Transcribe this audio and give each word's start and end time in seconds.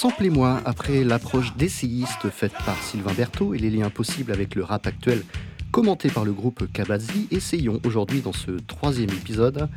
Samplez-moi, 0.00 0.60
après 0.64 1.02
l'approche 1.02 1.56
d'essayiste 1.56 2.30
faite 2.30 2.52
par 2.64 2.80
Sylvain 2.80 3.12
Berthaud 3.14 3.52
et 3.52 3.58
les 3.58 3.68
liens 3.68 3.90
possibles 3.90 4.30
avec 4.30 4.54
le 4.54 4.62
rap 4.62 4.86
actuel 4.86 5.24
commenté 5.72 6.08
par 6.08 6.24
le 6.24 6.32
groupe 6.32 6.72
Kabazi, 6.72 7.26
essayons 7.32 7.80
aujourd'hui 7.84 8.20
dans 8.20 8.32
ce 8.32 8.52
troisième 8.52 9.10
épisode 9.10 9.68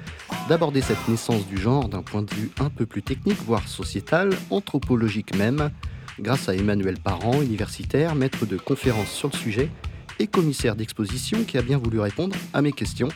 d'aborder 0.48 0.82
cette 0.84 1.08
naissance 1.08 1.48
du 1.48 1.58
genre 1.58 1.90
d'un 1.90 2.04
point 2.04 2.22
de 2.22 2.32
vue 2.36 2.52
un 2.60 2.70
peu 2.70 2.86
plus 2.86 3.02
technique, 3.02 3.40
voire 3.48 3.68
sociétal, 3.68 4.30
anthropologique 4.52 5.36
même, 5.36 5.72
grâce 6.20 6.50
à 6.50 6.54
Emmanuel 6.54 7.00
Parent, 7.00 7.42
universitaire, 7.42 8.14
maître 8.14 8.46
de 8.46 8.58
conférences 8.58 9.10
sur 9.10 9.32
le 9.34 9.38
sujet 9.40 9.72
et 10.20 10.28
commissaire 10.28 10.76
d'exposition 10.76 11.44
qui 11.46 11.58
a 11.58 11.64
bien 11.64 11.80
voulu 11.80 12.00
répondre 12.00 12.36
à 12.54 12.62
mes 12.62 12.74
questions. 12.74 13.10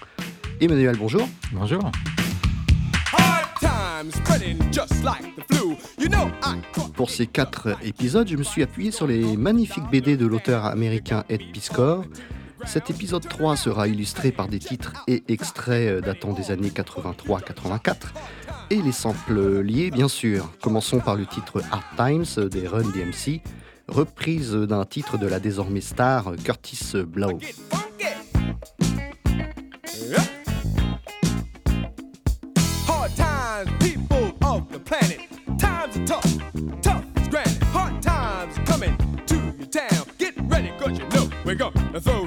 Emmanuel, 0.60 0.96
bonjour. 0.98 1.30
Bonjour. 1.52 1.92
Pour 6.96 7.10
ces 7.10 7.28
quatre 7.28 7.78
épisodes, 7.84 8.28
je 8.28 8.38
me 8.38 8.44
suis 8.44 8.64
appuyé 8.64 8.92
sur 8.92 9.08
les 9.08 9.38
magnifiques 9.38 9.90
BD 9.92 10.18
de 10.18 10.26
l'auteur 10.26 10.66
américain 10.66 11.24
Ed 11.30 11.42
Piscor. 11.52 12.04
Cet 12.66 12.90
épisode 12.90 13.28
3 13.28 13.58
sera 13.58 13.88
illustré 13.88 14.32
par 14.32 14.48
des 14.48 14.60
titres 14.60 14.94
et 15.08 15.24
extraits 15.28 15.90
euh, 15.90 16.02
datant 16.02 16.34
des 16.34 16.52
années 16.52 16.70
83-84 16.70 17.96
et 18.72 18.82
les 18.82 18.92
samples 18.92 19.62
liés 19.62 19.92
bien 19.92 20.08
sûr. 20.08 20.52
Commençons 20.62 21.00
par 21.00 21.16
le 21.16 21.26
titre 21.26 21.62
Hard 21.72 21.84
Times 21.96 22.50
des 22.50 22.68
Run 22.68 22.90
DMC, 22.90 23.42
reprise 23.88 24.54
d'un 24.54 24.86
titre 24.86 25.18
de 25.18 25.28
la 25.28 25.40
désormais 25.40 25.82
star 25.82 26.32
Curtis 26.44 26.94
Blow. 27.06 27.40
And 41.96 42.04
throw 42.04 42.25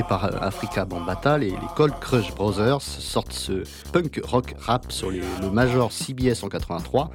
par 0.00 0.24
euh, 0.24 0.30
Africa 0.40 0.86
Bambaataa, 0.86 1.36
les, 1.36 1.50
les 1.50 1.56
Cold 1.76 1.92
Crush 2.00 2.32
Brothers 2.34 2.80
sortent 2.80 3.34
ce 3.34 3.64
punk 3.92 4.18
rock 4.24 4.54
rap 4.58 4.90
sur 4.90 5.10
les- 5.10 5.20
le 5.42 5.50
Major 5.50 5.92
CBS 5.92 6.42
en 6.42 6.48
83. 6.48 7.10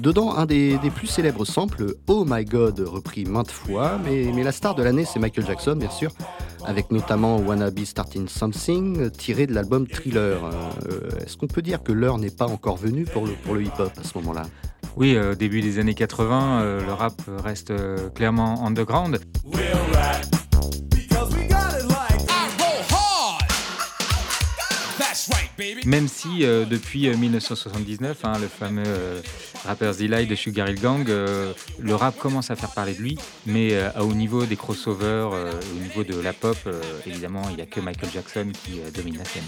Dedans, 0.00 0.34
un 0.36 0.44
des, 0.44 0.76
des 0.78 0.90
plus 0.90 1.06
célèbres 1.06 1.44
samples, 1.44 1.94
Oh 2.08 2.24
My 2.28 2.44
God, 2.44 2.80
repris 2.80 3.24
maintes 3.24 3.50
fois, 3.52 3.92
mais, 4.04 4.30
mais 4.34 4.42
la 4.42 4.52
star 4.52 4.74
de 4.74 4.82
l'année, 4.82 5.04
c'est 5.06 5.20
Michael 5.20 5.46
Jackson, 5.46 5.76
bien 5.76 5.88
sûr, 5.88 6.10
avec 6.66 6.90
notamment 6.90 7.36
Wanna 7.38 7.70
Be 7.70 7.84
Starting 7.84 8.28
Something, 8.28 9.08
tiré 9.10 9.46
de 9.46 9.54
l'album 9.54 9.86
Thriller. 9.86 10.38
Euh, 10.90 11.08
Est-ce 11.24 11.36
qu'on 11.38 11.46
peut 11.46 11.62
dire 11.62 11.82
que 11.82 11.92
l'heure 11.92 12.18
n'est 12.18 12.30
pas 12.30 12.46
encore 12.46 12.76
venue 12.76 13.04
pour 13.04 13.24
le, 13.26 13.32
pour 13.44 13.54
le 13.54 13.62
hip-hop 13.62 13.92
à 13.98 14.04
ce 14.04 14.18
moment-là? 14.18 14.42
Oui, 14.96 15.14
euh, 15.14 15.32
au 15.32 15.34
début 15.34 15.62
des 15.62 15.78
années 15.78 15.94
80, 15.94 16.60
euh, 16.60 16.84
le 16.84 16.92
rap 16.92 17.14
reste 17.42 17.70
euh, 17.70 18.08
clairement 18.10 18.66
underground. 18.66 19.18
We'll 19.44 20.35
Même 25.86 26.08
si 26.08 26.44
euh, 26.44 26.64
depuis 26.64 27.06
euh, 27.06 27.16
1979, 27.16 28.24
hein, 28.24 28.32
le 28.40 28.48
fameux 28.48 28.82
euh, 28.84 29.20
Rapper's 29.64 29.98
de 29.98 30.34
Sugar 30.34 30.68
Hill 30.68 30.80
Gang, 30.80 31.08
euh, 31.08 31.52
le 31.78 31.94
rap 31.94 32.18
commence 32.18 32.50
à 32.50 32.56
faire 32.56 32.72
parler 32.72 32.92
de 32.92 33.00
lui, 33.00 33.16
mais 33.46 33.68
euh, 33.72 33.92
au 34.00 34.12
niveau 34.12 34.46
des 34.46 34.56
crossovers, 34.56 35.30
euh, 35.32 35.52
au 35.52 35.80
niveau 35.80 36.02
de 36.02 36.18
la 36.20 36.32
pop, 36.32 36.58
euh, 36.66 36.82
évidemment, 37.06 37.42
il 37.50 37.56
n'y 37.56 37.62
a 37.62 37.66
que 37.66 37.78
Michael 37.78 38.10
Jackson 38.12 38.50
qui 38.64 38.80
euh, 38.80 38.90
domine 38.90 39.16
la 39.16 39.24
scène. 39.26 39.44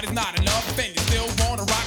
Party's 0.00 0.14
not 0.14 0.38
enough, 0.40 0.78
and 0.78 0.88
you 0.94 1.02
still 1.02 1.46
wanna 1.46 1.62
rock 1.64 1.79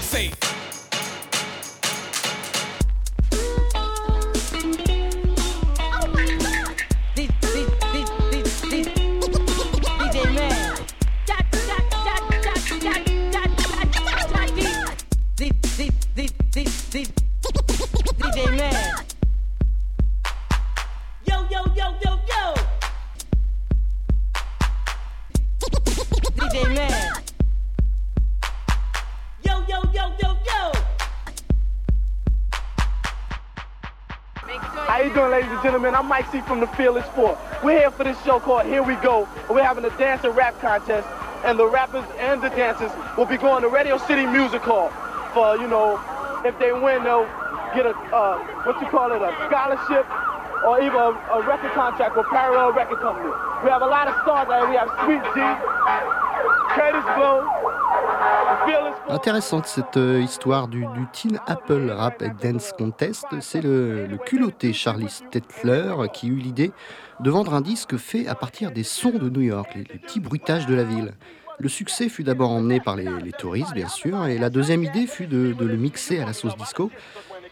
I'm 35.95 36.07
Mike 36.07 36.31
C 36.31 36.41
from 36.41 36.59
the 36.59 36.67
Fearless 36.67 37.05
Four. 37.15 37.37
We're 37.63 37.79
here 37.79 37.91
for 37.91 38.03
this 38.03 38.17
show 38.23 38.39
called 38.39 38.65
Here 38.65 38.81
We 38.81 38.95
Go. 38.95 39.27
We're 39.49 39.63
having 39.63 39.85
a 39.85 39.95
dance 39.97 40.23
and 40.23 40.35
rap 40.35 40.59
contest, 40.59 41.07
and 41.45 41.59
the 41.59 41.67
rappers 41.67 42.05
and 42.17 42.41
the 42.41 42.49
dancers 42.49 42.91
will 43.15 43.25
be 43.25 43.37
going 43.37 43.61
to 43.61 43.69
Radio 43.69 43.97
City 43.97 44.25
Music 44.25 44.61
Hall 44.61 44.89
for, 45.33 45.55
you 45.57 45.67
know, 45.67 46.01
if 46.45 46.57
they 46.57 46.73
win, 46.73 47.03
they'll 47.03 47.29
get 47.75 47.85
a, 47.85 47.93
uh, 48.09 48.37
what 48.65 48.79
you 48.81 48.87
call 48.87 49.11
it, 49.11 49.21
a 49.21 49.31
scholarship 49.45 50.05
or 50.65 50.81
even 50.81 50.97
a, 50.97 51.11
a 51.37 51.45
record 51.45 51.71
contract 51.71 52.17
with 52.17 52.25
Parallel 52.27 52.73
Record 52.73 52.99
Company. 52.99 53.29
We 53.63 53.69
have 53.69 53.81
a 53.81 53.87
lot 53.87 54.07
of 54.07 54.15
stars 54.23 54.49
out 54.49 54.65
here. 54.65 54.69
We 54.69 54.75
have 54.75 54.89
Sweet 55.05 55.21
G, 55.35 55.39
Curtis 56.73 57.05
Blow. 57.15 57.62
Intéressante 59.09 59.67
cette 59.67 59.97
euh, 59.97 60.21
histoire 60.21 60.67
du, 60.67 60.85
Teen 61.11 61.39
Apple 61.45 61.91
Rap 61.91 62.23
Dance 62.41 62.71
Contest. 62.77 63.25
C'est 63.41 63.61
le, 63.61 64.17
culotté 64.25 64.73
Charlie 64.73 65.09
Stettler 65.09 65.93
qui 66.13 66.29
eut 66.29 66.37
l'idée 66.37 66.71
de 67.19 67.29
vendre 67.29 67.53
un 67.53 67.61
disque 67.61 67.97
fait 67.97 68.27
à 68.27 68.35
partir 68.35 68.71
des 68.71 68.83
sons 68.83 69.17
de 69.17 69.29
New 69.29 69.41
York, 69.41 69.69
les, 69.75 69.83
petits 69.83 70.19
bruitages 70.19 70.65
de 70.65 70.75
la 70.75 70.83
ville. 70.83 71.13
Le 71.59 71.69
succès 71.69 72.09
fut 72.09 72.23
d'abord 72.23 72.51
emmené 72.51 72.79
par 72.79 72.95
les, 72.95 73.31
touristes, 73.37 73.73
bien 73.73 73.87
sûr, 73.87 74.25
et 74.25 74.37
la 74.37 74.49
deuxième 74.49 74.83
idée 74.83 75.05
fut 75.05 75.27
de 75.27 75.55
le 75.59 75.77
mixer 75.77 76.19
à 76.19 76.25
la 76.25 76.33
sauce 76.33 76.57
disco. 76.57 76.89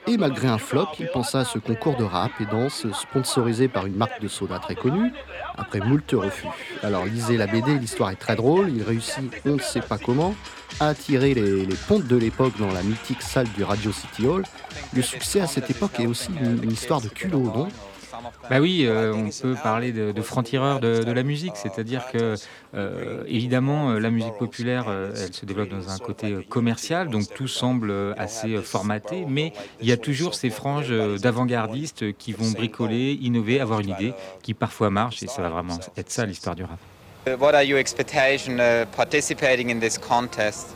Et 0.07 0.17
malgré 0.17 0.47
un 0.47 0.57
flop, 0.57 0.87
il 0.99 1.07
pensa 1.07 1.41
à 1.41 1.45
ce 1.45 1.59
concours 1.59 1.95
de 1.95 2.03
rap 2.03 2.31
et 2.39 2.45
danse 2.45 2.87
sponsorisé 2.91 3.67
par 3.67 3.85
une 3.85 3.95
marque 3.95 4.19
de 4.19 4.27
soda 4.27 4.57
très 4.57 4.75
connue, 4.75 5.13
après 5.55 5.79
moult 5.79 6.11
refus. 6.13 6.47
Alors 6.81 7.05
lisez 7.05 7.37
la 7.37 7.45
BD, 7.45 7.77
l'histoire 7.77 8.09
est 8.09 8.15
très 8.15 8.35
drôle, 8.35 8.71
il 8.71 8.81
réussit, 8.81 9.31
on 9.45 9.51
ne 9.51 9.59
sait 9.59 9.81
pas 9.81 9.99
comment, 9.99 10.33
à 10.79 10.87
attirer 10.87 11.35
les, 11.35 11.67
pontes 11.87 12.07
de 12.07 12.17
l'époque 12.17 12.57
dans 12.57 12.71
la 12.71 12.81
mythique 12.81 13.21
salle 13.21 13.47
du 13.55 13.63
Radio 13.63 13.91
City 13.91 14.25
Hall. 14.25 14.43
Le 14.93 15.01
succès 15.03 15.39
à 15.39 15.47
cette 15.47 15.69
époque 15.69 15.99
est 15.99 16.07
aussi 16.07 16.31
une, 16.41 16.63
une 16.63 16.71
histoire 16.71 17.01
de 17.01 17.07
culot, 17.07 17.43
non? 17.43 17.67
Bah 18.49 18.59
oui, 18.59 18.85
euh, 18.85 19.13
on 19.13 19.29
peut 19.29 19.55
parler 19.61 19.91
de, 19.91 20.11
de 20.11 20.21
franc-tireur 20.21 20.79
de, 20.79 21.03
de 21.03 21.11
la 21.11 21.23
musique, 21.23 21.53
c'est-à-dire 21.55 22.07
que 22.11 22.35
euh, 22.75 23.23
évidemment 23.27 23.93
la 23.93 24.09
musique 24.09 24.37
populaire, 24.37 24.85
euh, 24.87 25.13
elle 25.15 25.33
se 25.33 25.45
développe 25.45 25.69
dans 25.69 25.89
un 25.89 25.97
côté 25.97 26.31
euh, 26.31 26.41
commercial, 26.47 27.09
donc 27.09 27.33
tout 27.33 27.47
semble 27.47 27.91
euh, 27.91 28.13
assez 28.17 28.55
euh, 28.55 28.61
formaté, 28.61 29.25
mais 29.27 29.53
il 29.81 29.87
y 29.87 29.91
a 29.91 29.97
toujours 29.97 30.35
ces 30.35 30.49
franges 30.49 30.91
euh, 30.91 31.17
d'avant-gardistes 31.17 32.15
qui 32.17 32.33
vont 32.33 32.51
bricoler, 32.51 33.17
innover, 33.21 33.59
avoir 33.59 33.79
une 33.79 33.89
idée 33.89 34.13
qui 34.41 34.53
parfois 34.53 34.89
marche, 34.89 35.23
et 35.23 35.27
ça 35.27 35.41
va 35.41 35.49
vraiment 35.49 35.79
être 35.97 36.11
ça 36.11 36.25
l'histoire 36.25 36.55
du 36.55 36.63
rap. 36.63 36.79
Uh, 37.27 37.37
What 37.37 37.53
are 37.53 37.63
your 37.63 37.79
expectations 37.79 38.59
uh, 38.59 38.85
participating 38.95 39.69
in 39.69 39.79
this 39.79 39.97
contest? 39.97 40.75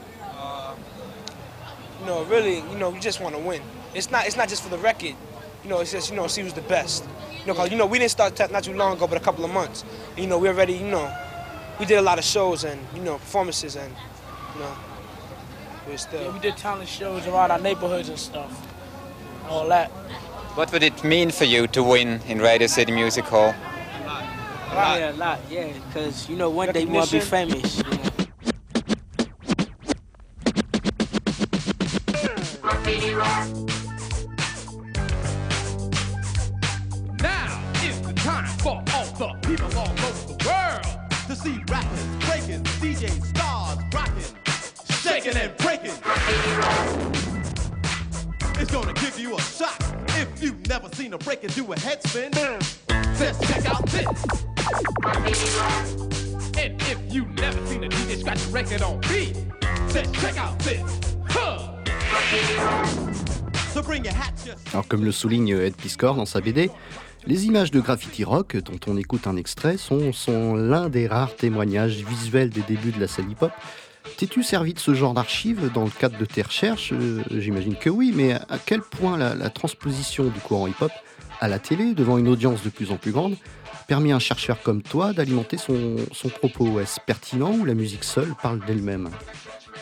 you 2.05 2.11
know, 2.11 2.23
really, 2.25 2.57
you 2.71 2.77
know, 2.77 2.93
you 2.93 2.99
just 2.99 3.19
want 3.19 3.35
to 3.35 3.41
win. 3.41 3.61
It's 3.95 4.11
not, 4.11 4.27
it's 4.27 4.37
not 4.37 4.47
just 4.47 4.61
for 4.61 4.69
the 4.69 4.77
record. 4.77 5.15
You 5.63 5.69
know, 5.69 5.79
it's 5.79 5.91
just, 5.91 6.11
you 6.11 6.15
know, 6.15 6.27
see 6.27 6.43
who's 6.43 6.53
the 6.53 6.61
best. 6.61 7.03
You 7.45 7.53
know, 7.53 7.59
'cause, 7.59 7.69
you 7.69 7.77
know, 7.77 7.85
we 7.85 7.99
didn't 7.99 8.09
start 8.11 8.35
tech 8.35 8.51
not 8.51 8.63
too 8.63 8.73
long 8.73 8.93
ago, 8.93 9.05
but 9.05 9.17
a 9.17 9.21
couple 9.21 9.45
of 9.45 9.51
months. 9.51 9.85
You 10.17 10.25
know, 10.25 10.39
we 10.39 10.47
already, 10.47 10.73
you 10.73 10.87
know, 10.87 11.11
we 11.79 11.85
did 11.85 11.99
a 11.99 12.01
lot 12.01 12.17
of 12.17 12.25
shows 12.25 12.63
and, 12.63 12.79
you 12.95 13.01
know, 13.01 13.19
performances 13.19 13.75
and, 13.75 13.93
you 14.55 14.61
know, 14.61 14.71
we're 15.87 15.97
still. 15.97 16.23
Yeah, 16.23 16.31
we 16.31 16.39
did 16.39 16.57
talent 16.57 16.89
shows 16.89 17.27
around 17.27 17.51
our 17.51 17.59
neighborhoods 17.59 18.09
and 18.09 18.17
stuff. 18.17 18.51
All 19.47 19.67
that. 19.67 19.91
What 20.55 20.71
would 20.71 20.81
it 20.81 21.03
mean 21.03 21.29
for 21.29 21.43
you 21.43 21.67
to 21.67 21.83
win 21.83 22.19
in 22.27 22.39
Radio 22.39 22.65
City 22.67 22.91
Music 22.91 23.25
Hall? 23.25 23.53
A 24.71 24.73
Yeah, 24.73 25.11
a 25.11 25.13
lot, 25.13 25.39
yeah. 25.47 25.67
Because, 25.87 26.27
you 26.27 26.35
know, 26.37 26.49
one 26.49 26.71
day 26.71 26.85
we 26.85 26.93
want 26.93 27.09
to 27.09 27.17
be 27.17 27.21
famous. 27.21 27.77
You 27.77 27.83
know? 27.83 28.14
The 39.27 39.47
people 39.47 39.65
over 39.65 40.11
the 40.27 40.37
world 40.45 40.85
to 41.27 41.35
see 41.35 41.59
rappers, 41.69 42.05
breaking, 42.25 42.63
DJs, 42.81 43.25
stars, 43.25 43.79
rocking, 43.93 44.23
shaking 45.01 45.35
and 45.35 45.57
breaking. 45.57 45.93
It's 48.59 48.71
gonna 48.71 48.93
give 48.93 49.19
you 49.19 49.35
a 49.35 49.41
shock 49.41 49.81
if 50.09 50.43
you've 50.43 50.67
never 50.67 50.89
seen 50.93 51.13
a 51.13 51.17
breaker 51.17 51.47
do 51.47 51.71
a 51.71 51.79
head 51.79 52.03
spin. 52.03 52.31
Just 53.17 53.41
check 53.43 53.65
out 53.65 53.85
this. 53.87 54.07
And 56.57 56.81
if 56.83 56.99
you've 57.09 57.33
never 57.35 57.65
seen 57.67 57.83
a 57.83 57.89
DJ 57.89 58.19
scratch 58.19 58.45
a 58.45 58.49
record 58.49 58.81
on 58.81 58.99
beat, 59.01 59.35
just 59.89 60.13
check 60.15 60.37
out 60.37 60.57
this. 60.59 60.83
Huh. 61.27 61.71
Alors 64.71 64.87
comme 64.87 65.03
le 65.03 65.11
souligne 65.11 65.49
Ed 65.49 65.75
Piscor 65.75 66.15
dans 66.15 66.25
sa 66.25 66.39
BD, 66.39 66.71
les 67.27 67.45
images 67.45 67.71
de 67.71 67.79
graffiti 67.79 68.23
rock 68.23 68.57
dont 68.57 68.79
on 68.87 68.97
écoute 68.97 69.27
un 69.27 69.35
extrait 69.35 69.77
sont, 69.77 70.55
l'un 70.55 70.89
des 70.89 71.07
rares 71.07 71.35
témoignages 71.35 71.97
visuels 71.97 72.49
des 72.49 72.61
débuts 72.61 72.91
de 72.91 72.99
la 72.99 73.07
scène 73.07 73.31
hip-hop. 73.31 73.51
T'es-tu 74.17 74.43
servi 74.43 74.73
de 74.73 74.79
ce 74.79 74.93
genre 74.93 75.13
d'archives 75.13 75.71
dans 75.73 75.83
le 75.83 75.89
cadre 75.89 76.17
de 76.17 76.25
tes 76.25 76.43
recherches? 76.43 76.93
Euh, 76.93 77.23
J'imagine 77.31 77.75
que 77.75 77.89
oui, 77.89 78.13
mais 78.15 78.33
à 78.33 78.59
quel 78.63 78.81
point 78.81 79.17
la, 79.17 79.33
la 79.33 79.49
transposition 79.49 80.25
du 80.25 80.39
courant 80.39 80.67
hip-hop 80.67 80.91
à 81.41 81.47
la 81.47 81.59
télé, 81.59 81.93
devant 81.93 82.17
une 82.17 82.27
audience 82.27 82.63
de 82.63 82.69
plus 82.69 82.91
en 82.91 82.97
plus 82.97 83.11
grande, 83.11 83.35
permet 83.87 84.11
à 84.11 84.15
un 84.15 84.19
chercheur 84.19 84.61
comme 84.61 84.81
toi 84.83 85.11
d'alimenter 85.11 85.57
son, 85.57 85.95
son 86.11 86.29
propos? 86.29 86.79
Est-ce 86.79 86.99
pertinent 87.05 87.51
ou 87.51 87.65
la 87.65 87.73
musique 87.73 88.03
seule 88.03 88.33
parle 88.41 88.59
d'elle-même? 88.65 89.09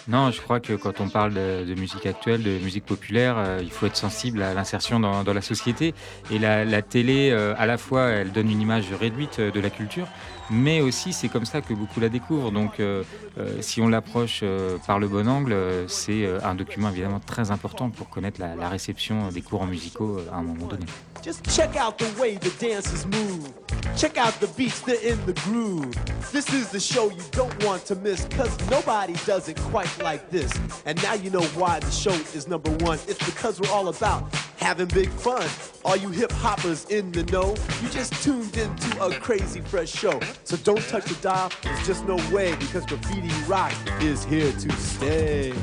Non, 0.09 0.31
je 0.31 0.41
crois 0.41 0.59
que 0.59 0.73
quand 0.73 1.00
on 1.00 1.07
parle 1.07 1.33
de, 1.33 1.75
musique 1.75 2.05
actuelle, 2.05 2.44
de 2.44 2.59
musique 2.59 2.85
populaire, 2.85 3.35
euh, 3.38 3.59
il 3.61 3.71
faut 3.71 3.85
être 3.85 3.95
sensible 3.95 4.41
à 4.41 4.53
l'insertion 4.53 5.00
dans, 5.00 5.23
la 5.23 5.41
société. 5.41 5.94
Et 6.29 6.39
la, 6.39 6.65
la 6.65 6.81
télé, 6.81 7.29
euh, 7.31 7.53
à 7.57 7.65
la 7.65 7.77
fois, 7.77 8.07
elle 8.07 8.33
donne 8.33 8.51
une 8.51 8.59
image 8.59 8.91
réduite 8.91 9.39
euh, 9.39 9.51
de 9.51 9.59
la 9.61 9.69
culture, 9.69 10.07
mais 10.49 10.81
aussi 10.81 11.13
c'est 11.13 11.29
comme 11.29 11.45
ça 11.45 11.61
que 11.61 11.73
beaucoup 11.73 11.99
la 11.99 12.09
découvrent. 12.09 12.51
Donc, 12.51 12.79
euh, 12.79 13.03
euh, 13.37 13.61
si 13.61 13.81
on 13.81 13.87
l'approche 13.87 14.41
euh, 14.43 14.77
par 14.85 14.99
le 14.99 15.07
bon 15.07 15.27
angle, 15.27 15.55
c'est 15.87 16.27
un 16.43 16.55
document 16.55 16.89
évidemment 16.89 17.19
très 17.19 17.51
important 17.51 17.89
pour 17.89 18.09
connaître 18.09 18.39
la, 18.39 18.69
réception 18.69 19.29
des 19.29 19.41
courants 19.41 19.67
musicaux 19.67 20.19
à 20.31 20.37
un 20.37 20.41
moment 20.41 20.65
donné. 20.65 20.85
Just 21.23 21.47
check 21.49 21.75
out 21.77 21.97
the 21.97 22.19
way 22.19 22.37
the 22.37 22.51
dancers 22.59 23.05
move. 23.05 23.49
Check 23.95 24.17
out 24.17 24.33
the 24.39 24.47
beats, 24.57 24.81
they're 24.81 24.97
in 25.03 25.17
the 25.25 25.33
groove. 25.45 25.93
This 26.31 26.49
is 26.49 26.69
the 26.69 26.79
show 26.79 27.11
you 27.11 27.23
don't 27.31 27.63
want 27.63 27.85
to 27.85 27.95
miss, 27.95 28.25
cause 28.35 28.57
nobody 28.69 29.13
does 29.25 29.47
it 29.47 29.57
quite 29.71 29.89
like 30.03 30.29
this. 30.31 30.51
And 30.85 31.01
now 31.03 31.13
you 31.13 31.29
know 31.29 31.43
why 31.55 31.79
the 31.79 31.91
show 31.91 32.13
is 32.33 32.47
number 32.47 32.71
one. 32.83 32.99
It's 33.07 33.23
because 33.23 33.61
we're 33.61 33.71
all 33.71 33.89
about 33.89 34.23
having 34.63 34.88
big 34.88 35.10
fun. 35.10 35.48
All 35.83 35.98
you 35.98 36.10
hip 36.10 36.31
hoppers 36.31 36.86
in 36.86 37.12
the 37.12 37.24
know, 37.25 37.56
you 37.81 37.89
just 37.89 38.13
tuned 38.24 38.56
into 38.56 39.04
a 39.04 39.13
crazy 39.19 39.60
fresh 39.60 39.92
show. 39.92 40.19
So 40.45 40.56
don't 40.57 40.81
touch 40.88 41.06
the 41.06 41.15
dial, 41.21 41.51
there's 41.62 41.86
just 41.86 42.07
no 42.07 42.15
way, 42.33 42.56
because 42.56 42.86
graffiti 42.86 43.30
rock 43.48 43.74
is 44.01 44.24
here 44.24 44.51
to 44.51 44.71
stay. 44.74 45.54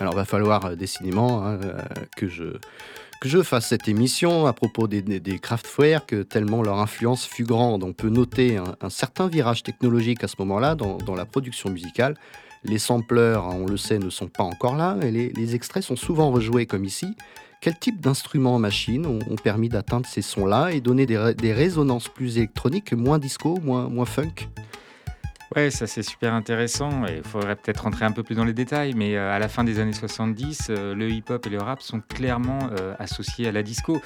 Alors, 0.00 0.14
va 0.14 0.24
falloir 0.24 0.64
euh, 0.64 0.76
décidément 0.76 1.44
hein, 1.46 1.58
euh, 1.62 1.82
que, 2.16 2.26
je, 2.26 2.44
que 3.20 3.28
je 3.28 3.42
fasse 3.42 3.68
cette 3.68 3.86
émission 3.86 4.46
à 4.46 4.54
propos 4.54 4.88
des, 4.88 5.02
des, 5.02 5.20
des 5.20 5.38
Kraftwerk, 5.38 6.28
tellement 6.28 6.62
leur 6.62 6.78
influence 6.78 7.26
fut 7.26 7.44
grande. 7.44 7.84
On 7.84 7.92
peut 7.92 8.08
noter 8.08 8.56
un, 8.56 8.90
certain 8.90 9.28
virage 9.28 9.62
technologique 9.62 10.24
à 10.24 10.28
ce 10.28 10.36
moment-là 10.38 10.74
dans, 10.74 10.96
dans 10.96 11.14
la 11.14 11.26
production 11.26 11.70
musicale. 11.70 12.16
Les 12.64 12.78
sampleurs, 12.78 13.46
on 13.46 13.66
le 13.66 13.76
sait, 13.76 13.98
ne 13.98 14.10
sont 14.10 14.28
pas 14.28 14.42
encore 14.42 14.76
là, 14.76 14.96
et 15.02 15.10
les, 15.10 15.54
extraits 15.54 15.82
sont 15.82 15.96
souvent 15.96 16.30
rejoués 16.30 16.66
comme 16.66 16.84
ici. 16.84 17.14
Quel 17.60 17.78
type 17.78 18.00
d'instruments 18.00 18.58
machines 18.58 19.06
ont, 19.06 19.18
ont 19.30 19.36
permis 19.36 19.68
d'atteindre 19.68 20.06
ces 20.06 20.22
sons-là 20.22 20.70
et 20.72 20.80
donner 20.80 21.04
des, 21.04 21.34
des 21.36 21.52
résonances 21.52 22.08
plus 22.08 22.38
électroniques, 22.38 22.92
moins 22.94 23.18
disco, 23.18 23.58
moins, 23.62 23.88
moins 23.88 24.06
funk? 24.06 24.48
Ouais, 25.56 25.70
ça 25.72 25.88
c'est 25.88 26.04
super 26.04 26.32
intéressant 26.32 27.06
il 27.06 27.24
faudrait 27.24 27.56
peut-être 27.56 27.82
rentrer 27.82 28.04
un 28.04 28.12
peu 28.12 28.22
plus 28.22 28.36
dans 28.36 28.44
les 28.44 28.52
détails, 28.52 28.94
mais 28.94 29.16
euh, 29.16 29.32
à 29.32 29.40
la 29.40 29.48
fin 29.48 29.64
des 29.64 29.80
années 29.80 29.92
70, 29.92 30.68
euh, 30.70 30.94
le 30.94 31.10
hip-hop 31.10 31.44
et 31.44 31.50
le 31.50 31.58
rap 31.58 31.82
sont 31.82 32.00
clairement 32.00 32.70
euh, 32.78 32.94
associés 33.00 33.48
à 33.48 33.52
la 33.52 33.64
disco. 33.64 34.00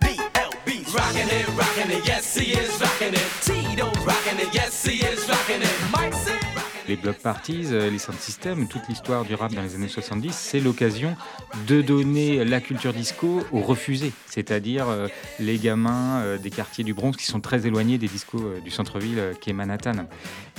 BLB's 0.00 0.94
rocking 0.94 1.90
it, 1.90 2.06
yes 2.06 2.38
rocking 2.80 3.14
it. 3.14 3.26
Tito's 3.40 3.98
rocking 4.06 4.38
it, 4.38 4.54
yes 4.54 5.28
rocking 5.28 5.62
it. 5.62 6.47
Les 6.88 6.96
block 6.96 7.18
parties, 7.18 7.66
euh, 7.70 7.90
les 7.90 7.98
sound 7.98 8.18
systems, 8.18 8.66
toute 8.66 8.88
l'histoire 8.88 9.26
du 9.26 9.34
rap 9.34 9.52
dans 9.52 9.60
les 9.60 9.74
années 9.74 9.88
70, 9.88 10.34
c'est 10.34 10.58
l'occasion 10.58 11.14
de 11.66 11.82
donner 11.82 12.46
la 12.46 12.62
culture 12.62 12.94
disco 12.94 13.42
aux 13.52 13.60
refusés, 13.60 14.12
c'est-à-dire 14.24 14.88
euh, 14.88 15.06
les 15.38 15.58
gamins 15.58 16.22
euh, 16.22 16.38
des 16.38 16.48
quartiers 16.48 16.84
du 16.84 16.94
Bronx 16.94 17.12
qui 17.12 17.26
sont 17.26 17.40
très 17.40 17.66
éloignés 17.66 17.98
des 17.98 18.08
discos 18.08 18.40
du 18.64 18.70
centre-ville 18.70 19.34
qui 19.38 19.50
est 19.50 19.52
Manhattan. 19.52 20.06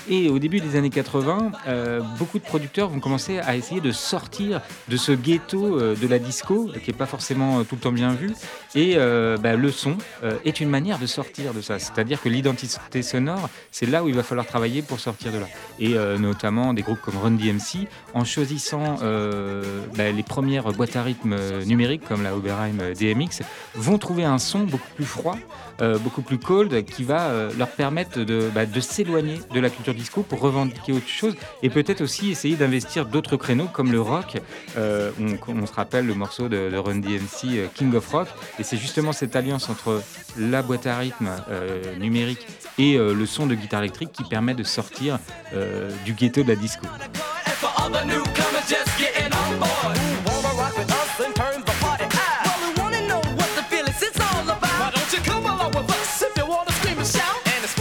Et 0.08 0.30
au 0.30 0.40
début 0.40 0.60
des 0.60 0.76
années 0.76 0.90
80, 0.90 1.52
euh, 1.68 2.02
beaucoup 2.18 2.40
de 2.40 2.44
producteurs 2.44 2.90
vont 2.90 3.00
commencer 3.00 3.40
à 3.40 3.56
essayer 3.56 3.82
de 3.82 3.92
sortir 3.92 4.62
de 4.88 4.98
ce 4.98 5.12
ghetto 5.12 5.78
euh, 5.78 5.96
de 5.96 6.08
la 6.08 6.20
disco, 6.20 6.70
qui 6.84 6.92
n'est 6.92 6.98
pas 6.98 7.06
forcément 7.06 7.60
euh, 7.60 7.64
tout 7.64 7.76
le 7.76 7.82
temps 7.82 7.92
bien 7.92 8.14
vu. 8.14 8.34
Et 8.76 8.98
bah, 9.42 9.56
le 9.56 9.72
son 9.72 9.98
est 10.46 10.60
une 10.60 10.70
manière 10.70 11.00
de 11.00 11.08
sortir 11.08 11.56
de 11.56 11.62
ça. 11.62 11.80
C'est-à-dire 11.80 12.22
que 12.22 12.30
l'identité 12.30 13.02
sonore, 13.02 13.50
c'est 13.72 13.88
là 13.88 14.04
où 14.04 14.10
il 14.10 14.14
va 14.14 14.22
falloir 14.22 14.46
travailler 14.46 14.84
pour 14.84 15.00
sortir 15.00 15.32
de 15.32 15.40
là. 15.40 15.48
Et 15.80 15.96
notamment 16.20 16.74
des 16.76 16.84
groupes 16.84 17.02
comme 17.02 17.18
Run 17.18 17.32
DMC, 17.32 17.88
en 18.14 18.24
choisissant 18.26 18.98
bah, 19.02 20.12
les 20.12 20.24
premières 20.24 20.72
boîtes 20.72 20.96
à 20.96 21.02
rythme 21.02 21.36
numériques 21.66 22.04
comme 22.08 22.22
la 22.22 22.36
Oberheim 22.36 22.94
DMX, 22.94 23.42
vont 23.74 23.98
trouver 23.98 24.24
un 24.24 24.38
son 24.38 24.60
beaucoup 24.60 24.90
plus 24.96 25.06
froid, 25.06 25.38
beaucoup 26.04 26.22
plus 26.22 26.38
cold, 26.38 26.86
qui 26.86 27.04
va 27.04 27.30
euh, 27.30 27.52
leur 27.58 27.70
permettre 27.70 28.20
de, 28.20 28.50
bah, 28.54 28.66
de 28.66 28.80
s'éloigner 28.80 29.40
de 29.54 29.60
la 29.60 29.70
culture 29.70 29.94
disco 29.94 30.24
pour 30.24 30.40
revendiquer 30.40 30.92
autre 30.92 31.08
chose 31.08 31.36
et 31.64 31.70
peut-être 31.70 32.02
aussi 32.02 32.32
essayer 32.32 32.56
d'investir 32.56 33.06
d'autres 33.06 33.38
créneaux 33.38 33.68
comme 33.72 33.92
le 33.92 34.02
rock. 34.02 34.38
Euh, 34.78 35.12
on, 35.48 35.66
se 35.66 35.74
rappelle 35.74 36.06
le 36.06 36.16
morceau 36.16 36.50
de, 36.50 36.70
de 36.70 36.78
Run 36.78 36.98
DMC, 36.98 37.46
euh, 37.46 37.68
King 37.74 37.94
of 37.96 38.08
Rock, 38.10 38.28
et 38.60 38.64
c'est 38.64 38.78
justement 38.78 39.12
cette 39.12 39.36
alliance 39.36 39.70
entre 39.70 40.02
la 40.38 40.62
boîte 40.62 40.88
à 40.88 40.98
rythme 40.98 41.30
euh, 41.50 41.96
numérique 41.98 42.46
et 42.78 42.96
euh, 42.96 43.14
le 43.14 43.26
son 43.26 43.48
de 43.48 43.56
guitare 43.56 43.82
électrique 43.82 44.12
qui 44.12 44.24
permet 44.24 44.54
de 44.54 44.64
sortir 44.64 45.20
euh, 45.54 45.90
du 46.06 46.14
ghetto 46.14 46.44
de 46.44 46.50
la 46.50 46.56
disco. 46.56 46.88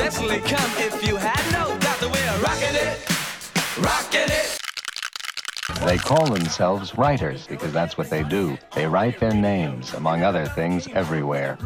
Especially 0.09 0.41
come 0.49 0.71
if 0.79 1.07
you 1.07 1.17
had 1.17 1.53
no 1.53 1.69
doubt 1.81 1.99
that 2.01 2.11
we're 2.11 2.43
rocking 2.43 2.75
it, 2.75 2.99
They 5.87 5.99
call 5.99 6.27
themselves 6.27 6.97
writers 6.97 7.47
because 7.47 7.75
that's 7.75 7.99
what 7.99 8.09
they 8.09 8.23
do. 8.23 8.57
They 8.75 8.87
write 8.87 9.21
their 9.21 9.35
names, 9.35 9.93
among 9.93 10.23
other 10.23 10.47
things, 10.47 10.89
everywhere. 10.95 11.59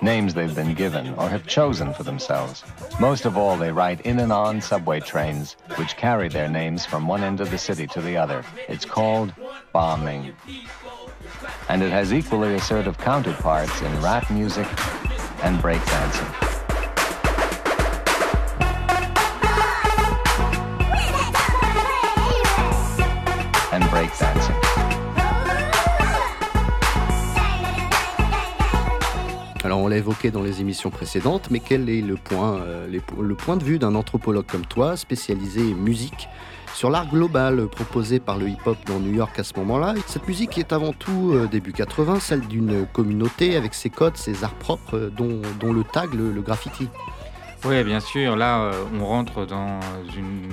Names 0.00 0.32
they've 0.32 0.54
been 0.54 0.74
given 0.74 1.12
or 1.14 1.28
have 1.28 1.44
chosen 1.48 1.92
for 1.92 2.04
themselves. 2.04 2.62
Most 3.00 3.24
of 3.24 3.36
all, 3.36 3.56
they 3.56 3.72
write 3.72 4.02
in 4.02 4.20
and 4.20 4.32
on 4.32 4.60
subway 4.60 5.00
trains, 5.00 5.56
which 5.74 5.96
carry 5.96 6.28
their 6.28 6.48
names 6.48 6.86
from 6.86 7.08
one 7.08 7.24
end 7.24 7.40
of 7.40 7.50
the 7.50 7.58
city 7.58 7.88
to 7.88 8.00
the 8.00 8.16
other. 8.16 8.44
It's 8.68 8.84
called 8.84 9.34
bombing. 9.72 10.36
And 11.68 11.82
it 11.82 11.90
has 11.90 12.12
equally 12.12 12.54
assertive 12.54 12.96
counterparts 12.96 13.82
in 13.82 14.00
rap 14.00 14.30
music 14.30 14.68
and 15.42 15.58
breakdancing. 15.58 16.47
On 29.88 29.90
l'a 29.90 29.96
évoqué 29.96 30.30
dans 30.30 30.42
les 30.42 30.60
émissions 30.60 30.90
précédentes, 30.90 31.48
mais 31.50 31.60
quel 31.60 31.88
est 31.88 32.02
le 32.02 32.16
point, 32.16 32.60
euh, 32.60 32.86
le 32.86 33.34
point 33.34 33.56
de 33.56 33.64
vue 33.64 33.78
d'un 33.78 33.94
anthropologue 33.94 34.44
comme 34.44 34.66
toi, 34.66 34.98
spécialisé 34.98 35.62
musique, 35.62 36.28
sur 36.74 36.90
l'art 36.90 37.08
global 37.08 37.66
proposé 37.68 38.20
par 38.20 38.36
le 38.36 38.50
hip-hop 38.50 38.76
dans 38.86 38.98
New 38.98 39.14
York 39.14 39.38
à 39.38 39.44
ce 39.44 39.54
moment-là? 39.56 39.94
Cette 40.06 40.28
musique 40.28 40.58
est 40.58 40.74
avant 40.74 40.92
tout, 40.92 41.30
euh, 41.32 41.46
début 41.46 41.72
80, 41.72 42.20
celle 42.20 42.42
d'une 42.42 42.84
communauté 42.92 43.56
avec 43.56 43.72
ses 43.72 43.88
codes, 43.88 44.18
ses 44.18 44.44
arts 44.44 44.56
propres, 44.56 44.98
euh, 44.98 45.10
dont, 45.10 45.72
le 45.72 45.84
tag, 45.84 46.12
le 46.12 46.42
graffiti. 46.42 46.86
Oui, 47.64 47.82
bien 47.82 48.00
sûr. 48.00 48.36
Là, 48.36 48.70
on 49.00 49.06
rentre 49.06 49.46
dans 49.46 49.80
une 50.14 50.50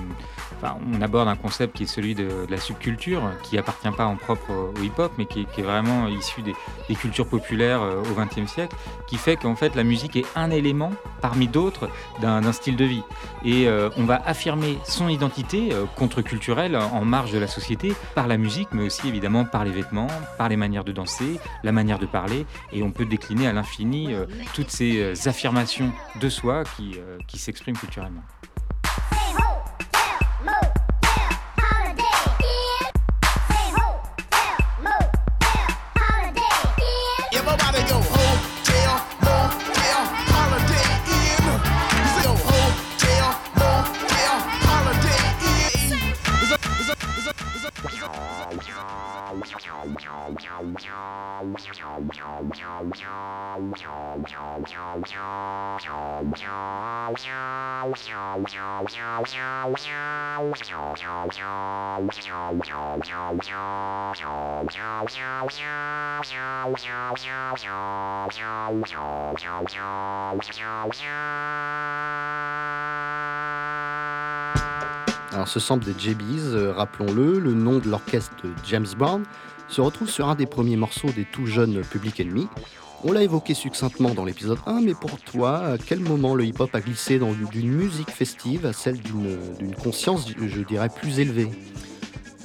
on 0.64 1.02
aborde 1.02 1.28
un 1.28 1.36
concept 1.36 1.76
qui 1.76 1.84
est 1.84 1.88
celui 1.88 2.16
de, 2.16 2.46
la 2.50 2.58
subculture, 2.58 3.22
qui 3.44 3.58
appartient 3.58 3.90
pas 3.92 4.06
en 4.06 4.16
propre 4.16 4.52
au 4.52 4.84
hip-hop, 4.84 5.12
mais 5.18 5.26
qui, 5.26 5.42
est 5.58 5.62
vraiment 5.62 6.08
issu 6.08 6.42
des, 6.42 6.54
cultures 6.96 7.28
populaires 7.28 7.82
euh, 7.82 8.02
au 8.02 8.16
XXe 8.16 8.50
siècle, 8.52 8.76
qui 9.08 9.18
fait 9.18 9.36
qu'en 9.36 9.56
fait 9.56 9.76
la 9.76 9.84
musique 9.84 10.16
est 10.16 10.26
un 10.36 10.50
élément 10.50 10.92
parmi 11.22 11.48
d'autres 11.48 11.90
d'un 12.22 12.52
style 12.52 12.76
de 12.76 12.86
vie. 12.86 13.04
Et 13.44 13.68
euh, 13.68 13.90
on 13.98 14.06
va 14.06 14.22
affirmer 14.26 14.80
son 14.86 15.08
identité 15.08 15.70
euh, 15.72 15.86
contre-culturelle 15.96 16.76
en 16.76 17.06
marge 17.06 17.32
de 17.32 17.40
la 17.40 17.48
société 17.48 17.94
par 18.16 18.28
la 18.28 18.38
musique, 18.38 18.70
mais 18.72 18.84
aussi 18.84 19.08
évidemment 19.08 19.46
par 19.46 19.66
les 19.66 19.72
vêtements, 19.72 20.08
par 20.38 20.50
les 20.50 20.58
manières 20.58 20.84
de 20.84 20.92
danser, 20.92 21.40
la 21.64 21.72
manière 21.72 22.00
de 22.00 22.06
parler, 22.06 22.46
et 22.72 22.84
on 22.84 22.92
peut 22.92 23.06
décliner 23.06 23.48
à 23.48 23.54
l'infini 23.54 24.16
toutes 24.54 24.70
ces 24.70 25.28
affirmations 25.28 25.92
de 26.20 26.30
soi 26.30 26.64
qui 27.28 27.40
s'expriment 27.40 27.78
culturellement. 27.78 28.22
Yeah. 48.52 48.86
Alors 75.36 75.50
ce 75.50 75.60
sample 75.60 75.84
des 75.84 76.00
JBs, 76.00 76.54
euh, 76.54 76.72
rappelons-le, 76.72 77.40
le 77.40 77.54
nom 77.54 77.80
de 77.80 77.90
l'orchestre 77.90 78.34
James 78.70 78.88
Brown, 78.98 79.26
se 79.68 79.82
retrouve 79.82 80.10
sur 80.10 80.30
un 80.30 80.36
des 80.36 80.46
premiers 80.46 80.78
morceaux 80.78 81.10
des 81.10 81.26
tout 81.26 81.46
jeunes 81.46 81.82
Public 81.82 82.22
Enemy. 82.22 82.48
On 83.04 83.12
l'a 83.12 83.22
évoqué 83.22 83.54
succinctement 83.54 84.14
dans 84.14 84.24
l'épisode 84.24 84.60
1, 84.66 84.80
mais 84.80 84.94
pour 84.94 85.20
toi, 85.20 85.58
à 85.58 85.78
quel 85.78 86.00
moment 86.00 86.36
le 86.36 86.46
hip-hop 86.46 86.74
a 86.74 86.80
glissé 86.80 87.20
d'une 87.20 87.70
musique 87.70 88.12
festive 88.12 88.66
à 88.66 88.72
celle 88.72 88.98
d'une 89.00 89.76
conscience, 89.76 90.26
je 90.30 90.62
dirais, 90.62 90.88
plus 90.88 91.20
élevée? 91.20 91.50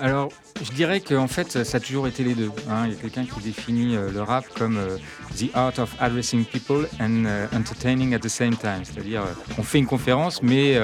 Alors, 0.01 0.33
je 0.63 0.71
dirais 0.73 1.01
qu'en 1.01 1.29
fait, 1.29 1.65
ça 1.65 1.77
a 1.77 1.81
toujours 1.81 2.07
été 2.09 2.25
les 2.25 2.35
deux. 2.35 2.51
Hein. 2.69 2.87
Il 2.87 2.93
y 2.93 2.97
a 2.97 3.01
quelqu'un 3.01 3.25
qui 3.25 3.41
définit 3.41 3.97
euh, 3.97 4.11
le 4.11 4.23
rap 4.23 4.47
comme 4.59 4.79
euh, 4.79 4.97
the 5.37 5.51
art 5.55 5.79
of 5.79 5.95
addressing 6.01 6.45
people 6.45 6.87
and 6.99 7.25
euh, 7.27 7.47
entertaining 7.55 8.15
at 8.15 8.21
the 8.21 8.29
same 8.29 8.57
time. 8.57 8.83
C'est-à-dire, 8.85 9.23
on 9.59 9.63
fait 9.63 9.79
une 9.79 9.87
conférence, 9.87 10.43
mais 10.43 10.79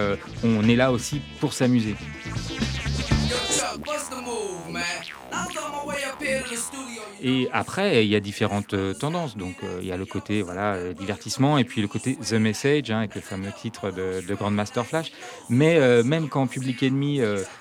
on 0.45 0.69
est 0.69 0.77
là 0.77 0.93
aussi 0.93 1.21
pour 1.41 1.53
s'amuser. 1.53 1.97
Et 7.23 7.49
après, 7.53 8.05
il 8.05 8.11
y 8.11 8.17
a 8.17 8.21
différentes 8.21 8.75
euh, 8.75 8.93
tendances. 8.95 9.37
Donc, 9.37 9.57
euh, 9.63 9.79
il 9.81 9.89
y 9.89 9.93
a 9.93 9.97
le 9.97 10.05
côté 10.05 10.43
voilà, 10.43 10.75
euh, 10.75 10.93
divertissement 10.93 11.59
et 11.59 11.65
puis 11.65 11.81
le 11.81 11.89
côté 11.89 12.17
The 12.17 12.35
Message, 12.35 12.91
hein, 12.91 12.99
avec 12.99 13.15
le 13.15 13.21
fameux 13.21 13.51
titre 13.53 13.91
de, 13.91 14.27
de 14.27 14.35
Grandmaster 14.35 14.85
Flash. 14.85 15.13
Mais 15.49 16.03
même 16.03 16.29
quand 16.29 16.47
Public 16.47 16.83
Enemy 16.83 17.21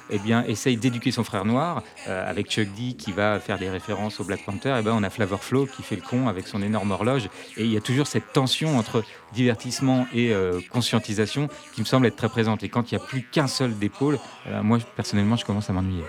eh 0.09 0.19
bien, 0.19 0.43
essaye 0.45 0.77
d'éduquer 0.77 1.11
son 1.11 1.23
frère 1.23 1.45
noir, 1.45 1.83
avec 2.07 2.49
Chuck 2.49 2.67
D 2.75 2.93
qui 2.93 3.11
va 3.11 3.39
faire 3.39 3.57
des 3.57 3.69
références 3.69 4.19
au 4.19 4.23
Black 4.23 4.43
Panther, 4.45 4.75
eh 4.79 4.81
ben, 4.81 4.93
on 4.95 5.03
a 5.03 5.09
Flavor 5.09 5.43
Flav 5.43 5.67
qui 5.67 5.83
fait 5.83 5.95
le 5.95 6.01
con 6.01 6.27
avec 6.27 6.47
son 6.47 6.61
énorme 6.61 6.91
horloge. 6.91 7.29
Et 7.57 7.63
il 7.63 7.71
y 7.71 7.77
a 7.77 7.81
toujours 7.81 8.07
cette 8.07 8.33
tension 8.33 8.77
entre 8.77 9.03
divertissement 9.33 10.07
et 10.13 10.33
conscientisation 10.69 11.47
qui 11.73 11.81
me 11.81 11.85
semble 11.85 12.07
être 12.07 12.15
très 12.15 12.29
présente. 12.29 12.63
Et 12.63 12.69
quand 12.69 12.91
il 12.91 12.97
n'y 12.97 13.03
a 13.03 13.05
plus 13.05 13.23
qu'un 13.23 13.47
seul 13.47 13.77
d'épaule, 13.77 14.19
moi 14.63 14.79
personnellement, 14.95 15.35
je 15.35 15.45
commence 15.45 15.69
à 15.69 15.73
m'ennuyer. 15.73 16.03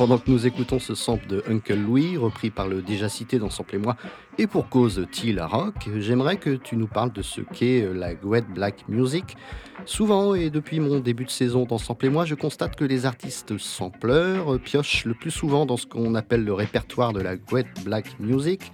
Pendant 0.00 0.16
que 0.16 0.30
nous 0.30 0.46
écoutons 0.46 0.78
ce 0.78 0.94
sample 0.94 1.26
de 1.26 1.44
Uncle 1.46 1.78
Louis, 1.78 2.16
repris 2.16 2.48
par 2.48 2.68
le 2.68 2.80
déjà 2.80 3.10
cité 3.10 3.38
dans 3.38 3.50
Sample 3.50 3.74
et 3.74 3.78
moi, 3.78 3.96
et 4.38 4.46
pour 4.46 4.70
cause 4.70 5.06
Tila 5.12 5.46
Rock, 5.46 5.74
j'aimerais 5.98 6.38
que 6.38 6.56
tu 6.56 6.76
nous 6.76 6.86
parles 6.86 7.12
de 7.12 7.20
ce 7.20 7.42
qu'est 7.42 7.82
euh, 7.82 7.92
la 7.92 8.14
Wet 8.22 8.46
Black 8.48 8.88
Music. 8.88 9.36
Souvent, 9.84 10.34
et 10.34 10.48
depuis 10.48 10.80
mon 10.80 11.00
début 11.00 11.26
de 11.26 11.30
saison 11.30 11.66
dans 11.66 11.76
Sample 11.76 12.06
et 12.06 12.08
moi, 12.08 12.24
je 12.24 12.34
constate 12.34 12.76
que 12.76 12.84
les 12.86 13.04
artistes 13.04 13.58
sampleurs 13.58 14.58
piochent 14.58 15.04
le 15.04 15.12
plus 15.12 15.30
souvent 15.30 15.66
dans 15.66 15.76
ce 15.76 15.84
qu'on 15.84 16.14
appelle 16.14 16.44
le 16.44 16.54
répertoire 16.54 17.12
de 17.12 17.20
la 17.20 17.34
Wet 17.52 17.66
Black 17.84 18.18
Music. 18.18 18.72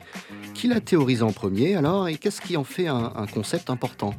Qui 0.54 0.68
l'a 0.68 0.80
théorisé 0.80 1.24
en 1.24 1.32
premier 1.32 1.74
alors, 1.74 2.06
et 2.06 2.18
qu'est-ce 2.18 2.40
qui 2.40 2.56
en 2.56 2.62
fait 2.62 2.86
un 2.86 3.26
concept 3.34 3.68
important? 3.68 4.14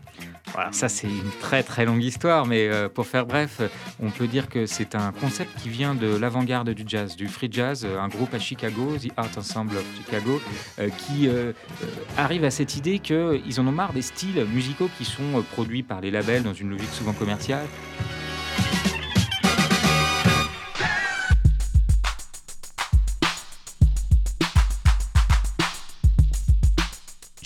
Ça 0.71 0.89
c'est 0.89 1.07
une 1.07 1.29
très 1.39 1.61
très 1.61 1.85
longue 1.85 2.03
histoire, 2.03 2.45
mais 2.45 2.67
euh, 2.67 2.89
pour 2.89 3.05
faire 3.05 3.25
bref, 3.25 3.61
on 4.01 4.09
peut 4.09 4.27
dire 4.27 4.49
que 4.49 4.65
c'est 4.65 4.95
un 4.95 5.11
concept 5.11 5.51
qui 5.61 5.69
vient 5.69 5.93
de 5.93 6.15
l'avant-garde 6.15 6.69
du 6.71 6.83
jazz, 6.85 6.96
du 7.05 7.27
free 7.27 7.49
jazz, 7.51 7.85
euh, 7.85 7.99
un 7.99 8.07
groupe 8.07 8.33
à 8.33 8.39
Chicago, 8.39 8.97
The 8.97 9.11
Art 9.17 9.29
Ensemble 9.37 9.77
of 9.77 9.85
Chicago, 9.97 10.41
euh, 10.79 10.89
qui 10.89 11.29
arrive 12.17 12.43
à 12.43 12.51
cette 12.51 12.75
idée 12.75 12.99
qu'ils 12.99 13.59
en 13.59 13.67
ont 13.67 13.71
marre 13.71 13.93
des 13.93 14.01
styles 14.01 14.45
musicaux 14.45 14.89
qui 14.97 15.05
sont 15.05 15.43
produits 15.51 15.83
par 15.83 16.01
les 16.01 16.11
labels 16.11 16.43
dans 16.43 16.53
une 16.53 16.69
logique 16.69 16.91
souvent 16.91 17.13
commerciale. 17.13 17.65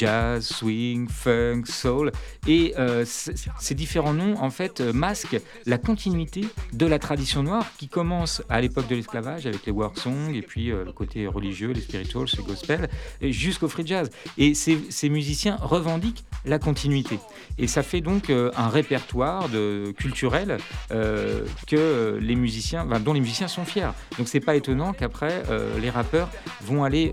Jazz, 0.02 0.48
swing, 0.48 1.08
funk, 1.08 1.64
soul. 1.66 2.12
Et 2.48 2.74
euh, 2.80 3.06
ces 3.06 3.76
différents 3.76 4.14
noms, 4.14 4.36
en 4.42 4.50
fait, 4.50 4.82
euh, 4.82 4.94
masquent 4.94 5.40
la 5.68 5.78
continuité 5.78 6.46
de 6.74 6.88
la 6.88 6.98
tradition 6.98 7.44
noire 7.44 7.66
qui 7.78 7.88
commence 7.88 8.42
à 8.50 8.60
l'époque 8.62 8.88
de 8.88 8.96
l'esclavage 8.96 9.46
avec 9.46 9.64
les 9.68 9.72
work 9.72 10.00
songs 10.00 10.34
et 10.34 10.42
puis 10.42 10.72
euh, 10.72 10.84
le 10.84 10.92
côté 10.92 11.28
religieux, 11.28 11.72
les 11.72 11.82
spirituals, 11.82 12.26
le 12.36 12.44
gospel, 12.44 12.90
jusqu'au 13.22 13.68
free 13.68 13.86
jazz. 13.86 14.10
Et 14.40 14.56
ces, 14.56 15.10
musiciens 15.10 15.58
revendiquent 15.62 16.24
la 16.46 16.58
continuité. 16.58 17.20
Et 17.60 17.68
ça 17.68 17.84
fait 17.84 18.02
donc 18.02 18.30
un 18.30 18.70
répertoire 18.70 19.50
de, 19.50 19.94
culturel 19.98 20.58
que 20.90 22.18
les 22.20 22.36
musiciens, 22.36 22.86
dont 22.86 23.14
les 23.14 23.20
musiciens 23.20 23.50
sont 23.50 23.66
fiers. 23.66 23.92
Donc 24.18 24.28
c'est 24.28 24.40
pas 24.40 24.56
étonnant 24.56 24.94
qu'après 24.94 25.44
les 25.82 25.90
rappeurs 25.90 26.30
vont 26.62 26.84
aller, 26.84 27.12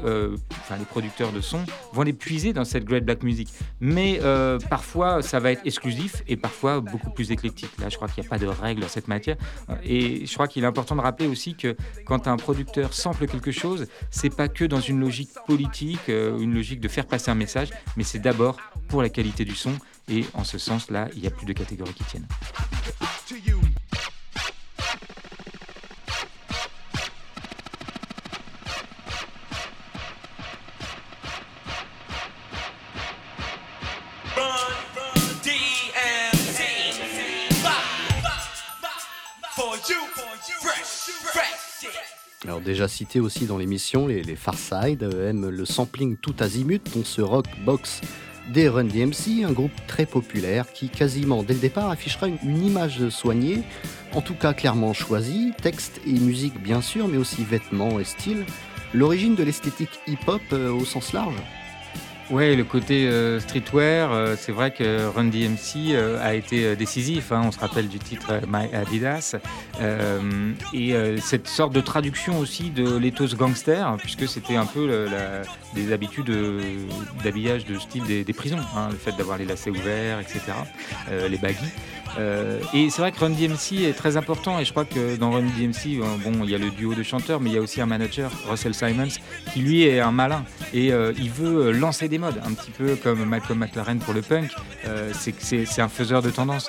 enfin 0.50 0.76
les 0.78 0.84
producteurs 0.84 1.32
de 1.32 1.40
sons 1.40 1.64
vont 1.92 2.02
aller 2.02 2.12
puiser 2.12 2.52
dans 2.52 2.64
cette 2.64 2.77
cette 2.78 2.86
great 2.86 3.04
black 3.04 3.22
music. 3.22 3.48
Mais 3.80 4.20
euh, 4.22 4.58
parfois, 4.70 5.22
ça 5.22 5.40
va 5.40 5.52
être 5.52 5.62
exclusif 5.64 6.22
et 6.28 6.36
parfois 6.36 6.80
beaucoup 6.80 7.10
plus 7.10 7.30
éclectique. 7.30 7.70
Là, 7.78 7.88
je 7.88 7.96
crois 7.96 8.08
qu'il 8.08 8.22
n'y 8.22 8.28
a 8.28 8.30
pas 8.30 8.38
de 8.38 8.46
règle 8.46 8.84
en 8.84 8.88
cette 8.88 9.08
matière. 9.08 9.36
Et 9.82 10.26
je 10.26 10.34
crois 10.34 10.46
qu'il 10.48 10.62
est 10.62 10.66
important 10.66 10.94
de 10.94 11.00
rappeler 11.00 11.26
aussi 11.26 11.54
que 11.54 11.76
quand 12.06 12.28
un 12.28 12.36
producteur 12.36 12.94
sample 12.94 13.26
quelque 13.26 13.50
chose, 13.50 13.86
c'est 14.10 14.34
pas 14.34 14.48
que 14.48 14.64
dans 14.64 14.80
une 14.80 15.00
logique 15.00 15.30
politique, 15.46 16.08
euh, 16.08 16.38
une 16.38 16.54
logique 16.54 16.80
de 16.80 16.88
faire 16.88 17.06
passer 17.06 17.30
un 17.30 17.34
message, 17.34 17.70
mais 17.96 18.04
c'est 18.04 18.20
d'abord 18.20 18.56
pour 18.88 19.02
la 19.02 19.08
qualité 19.08 19.44
du 19.44 19.54
son. 19.54 19.72
Et 20.10 20.24
en 20.34 20.44
ce 20.44 20.56
sens-là, 20.56 21.08
il 21.14 21.20
n'y 21.20 21.26
a 21.26 21.30
plus 21.30 21.46
de 21.46 21.52
catégories 21.52 21.92
qui 21.92 22.04
tiennent. 22.04 22.26
Alors 42.44 42.60
déjà 42.60 42.88
cité 42.88 43.20
aussi 43.20 43.46
dans 43.46 43.58
l'émission, 43.58 44.06
les, 44.06 44.22
les 44.22 44.36
Farside 44.36 45.02
euh, 45.02 45.30
aiment 45.30 45.48
le 45.48 45.64
sampling 45.64 46.16
tout 46.16 46.34
azimut, 46.38 46.82
dont 46.94 47.04
ce 47.04 47.20
rock 47.20 47.46
box 47.64 48.00
des 48.52 48.68
Run 48.68 48.84
DMC, 48.84 49.44
un 49.44 49.52
groupe 49.52 49.72
très 49.86 50.06
populaire 50.06 50.72
qui 50.72 50.88
quasiment 50.88 51.42
dès 51.42 51.54
le 51.54 51.60
départ 51.60 51.90
affichera 51.90 52.28
une, 52.28 52.64
image 52.64 53.08
soignée, 53.10 53.62
en 54.12 54.22
tout 54.22 54.34
cas 54.34 54.54
clairement 54.54 54.92
choisie, 54.92 55.52
texte 55.60 56.00
et 56.06 56.12
musique 56.12 56.62
bien 56.62 56.80
sûr, 56.80 57.08
mais 57.08 57.18
aussi 57.18 57.44
vêtements 57.44 58.00
et 58.00 58.04
style. 58.04 58.44
L'origine 58.94 59.34
de 59.34 59.42
l'esthétique 59.42 60.00
hip-hop 60.06 60.40
euh, 60.52 60.70
au 60.70 60.84
sens 60.84 61.12
large? 61.12 61.34
Ouais, 62.30 62.54
le 62.56 62.64
côté 62.64 63.06
euh, 63.08 63.40
streetwear, 63.40 64.12
euh, 64.12 64.36
c'est 64.38 64.52
vrai 64.52 64.70
que 64.70 65.06
Run 65.06 65.24
DMC 65.24 65.94
euh, 65.94 66.22
a 66.22 66.34
été 66.34 66.76
décisif. 66.76 67.32
hein. 67.32 67.42
on 67.46 67.50
se 67.50 67.58
rappelle 67.58 67.88
du 67.88 67.98
titre 67.98 68.40
My 68.46 68.68
Adidas. 68.74 69.36
Et 70.74 70.94
cette 71.20 71.48
sorte 71.48 71.72
de 71.72 71.80
traduction 71.80 72.38
aussi 72.38 72.70
de 72.70 72.96
l'éthos 72.96 73.34
gangster, 73.36 73.96
puisque 73.98 74.28
c'était 74.28 74.56
un 74.56 74.66
peu 74.66 75.06
des 75.74 75.92
habitudes 75.92 76.30
d'habillage 77.24 77.64
de 77.64 77.78
style 77.78 78.04
des, 78.04 78.32
prisons. 78.32 78.58
hein, 78.76 78.88
le 78.90 78.96
fait 78.96 79.16
d'avoir 79.16 79.38
les 79.38 79.44
lacets 79.44 79.70
ouverts, 79.70 80.20
etc. 80.20 80.40
les. 81.10 81.38
Euh, 82.18 82.60
et 82.74 82.90
c'est 82.90 83.00
vrai 83.00 83.12
que 83.12 83.20
Run 83.20 83.30
DMC 83.30 83.84
est 83.84 83.96
très 83.96 84.16
important. 84.16 84.58
Et 84.58 84.64
je 84.64 84.70
crois 84.70 84.84
que 84.84 85.16
dans 85.16 85.30
Run 85.30 85.42
DMC, 85.42 86.00
bon, 86.24 86.44
il 86.44 86.50
y 86.50 86.54
a 86.54 86.58
le 86.58 86.70
duo 86.70 86.94
de 86.94 87.02
chanteurs, 87.02 87.40
mais 87.40 87.50
il 87.50 87.54
y 87.54 87.58
a 87.58 87.60
aussi 87.60 87.80
un 87.80 87.86
manager, 87.86 88.30
Russell 88.48 88.74
Simons, 88.74 89.08
qui 89.52 89.60
lui 89.60 89.84
est 89.84 90.00
un 90.00 90.12
malin. 90.12 90.44
Et 90.72 90.92
euh, 90.92 91.12
il 91.16 91.30
veut 91.30 91.68
euh, 91.68 91.72
lancer 91.72 92.08
des 92.08 92.18
modes, 92.18 92.40
un 92.44 92.52
petit 92.52 92.70
peu 92.70 92.96
comme 92.96 93.24
Malcolm 93.24 93.58
McLaren 93.58 93.98
pour 93.98 94.14
le 94.14 94.22
punk. 94.22 94.50
Euh, 94.86 95.12
c'est 95.14 95.80
un 95.80 95.88
faiseur 95.88 96.22
de 96.22 96.30
tendance. 96.30 96.68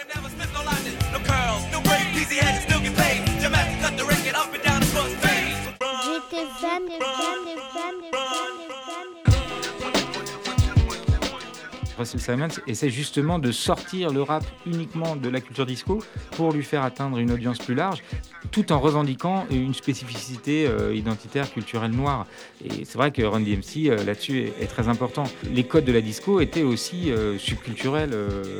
Russell 11.99 12.21
Simons 12.21 12.61
essaie 12.65 12.89
justement 12.89 13.39
de 13.39 13.51
sortir 13.51 14.11
le 14.11 14.21
rap 14.21 14.45
uniquement 14.65 15.17
de 15.17 15.27
la 15.27 15.41
culture 15.41 15.65
disco 15.65 16.01
pour 16.31 16.53
lui 16.53 16.63
faire 16.63 16.83
atteindre 16.83 17.17
une 17.17 17.29
audience 17.31 17.57
plus 17.57 17.75
large, 17.75 18.03
tout 18.51 18.71
en 18.71 18.79
revendiquant 18.79 19.45
une 19.51 19.73
spécificité 19.73 20.65
euh, 20.65 20.95
identitaire 20.95 21.51
culturelle 21.51 21.91
noire. 21.91 22.25
Et 22.63 22.85
c'est 22.85 22.97
vrai 22.97 23.11
que 23.11 23.21
Run 23.21 23.41
DMC 23.41 23.89
euh, 23.89 24.03
là-dessus 24.05 24.49
est, 24.61 24.67
très 24.67 24.87
important. 24.87 25.23
Les 25.51 25.65
codes 25.65 25.83
de 25.83 25.91
la 25.91 25.99
disco 25.99 26.39
étaient 26.39 26.63
aussi 26.63 27.11
euh, 27.11 27.37
subculturels 27.37 28.15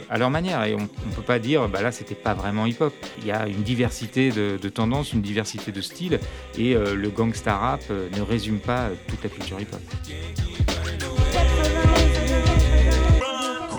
à 0.10 0.17
leur 0.17 0.30
manière, 0.30 0.63
et 0.65 0.75
on 0.75 0.82
ne 0.82 1.15
peut 1.15 1.21
pas 1.21 1.39
dire 1.39 1.69
bah 1.69 1.82
là 1.82 1.91
c'était 1.91 2.15
pas 2.15 2.34
vraiment 2.34 2.65
hip-hop. 2.65 2.93
Il 3.19 3.25
y 3.25 3.32
a 3.32 3.47
une 3.47 3.63
diversité 3.63 4.32
de, 4.32 4.58
tendances, 4.69 5.13
une 5.13 5.21
diversité 5.21 5.71
de 5.71 5.82
styles, 5.82 6.19
et 6.58 6.73
le 6.73 7.10
gangsta 7.10 7.56
rap 7.56 7.84
ne 7.89 8.21
résume 8.21 8.60
pas 8.60 8.89
toute 9.08 9.23
la 9.23 9.30
culture 9.30 9.60
hip-hop. 9.62 9.82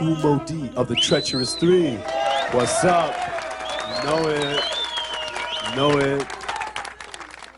Of 0.00 0.88
the 0.88 0.96
Treacherous 0.96 1.58
Three. 1.58 1.98
What's 2.54 2.82
up? 2.84 3.12
Know 4.02 4.30
it. 4.30 4.60
Know 5.76 5.90
it. 6.00 6.26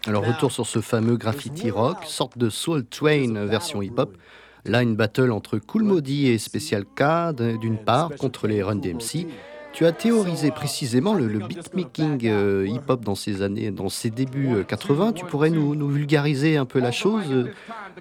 Alors 0.09 0.27
retour 0.27 0.51
sur 0.51 0.67
ce 0.67 0.81
fameux 0.81 1.17
graffiti 1.17 1.71
rock, 1.71 1.99
sorte 2.05 2.37
de 2.37 2.51
Soul 2.51 2.85
Train 2.85 3.47
version 3.47 3.81
hip-hop. 3.81 4.17
Là, 4.65 4.83
une 4.83 4.97
battle 4.97 5.31
entre 5.31 5.59
Cool 5.59 5.85
Modi 5.85 6.27
et 6.31 6.39
Special 6.39 6.85
K 6.85 7.33
d'une 7.61 7.79
part 7.79 8.11
contre 8.19 8.49
les 8.49 8.61
Run 8.61 8.75
DMC. 8.75 9.29
Tu 9.73 9.87
as 9.87 9.93
théorisé 9.93 10.51
précisément 10.51 11.15
le, 11.15 11.27
beatmaking 11.39 12.27
euh, 12.27 12.67
hip-hop 12.69 13.03
dans 13.03 13.15
ces 13.15 13.43
années, 13.43 13.71
dans 13.71 13.89
ses 13.89 14.11
débuts 14.11 14.55
euh, 14.55 14.65
80. 14.65 15.13
Tu 15.13 15.25
pourrais 15.25 15.51
nous, 15.51 15.89
vulgariser 15.89 16.57
un 16.57 16.67
peu 16.67 16.79
la 16.79 16.93
chose 16.93 17.25
euh, 17.31 17.53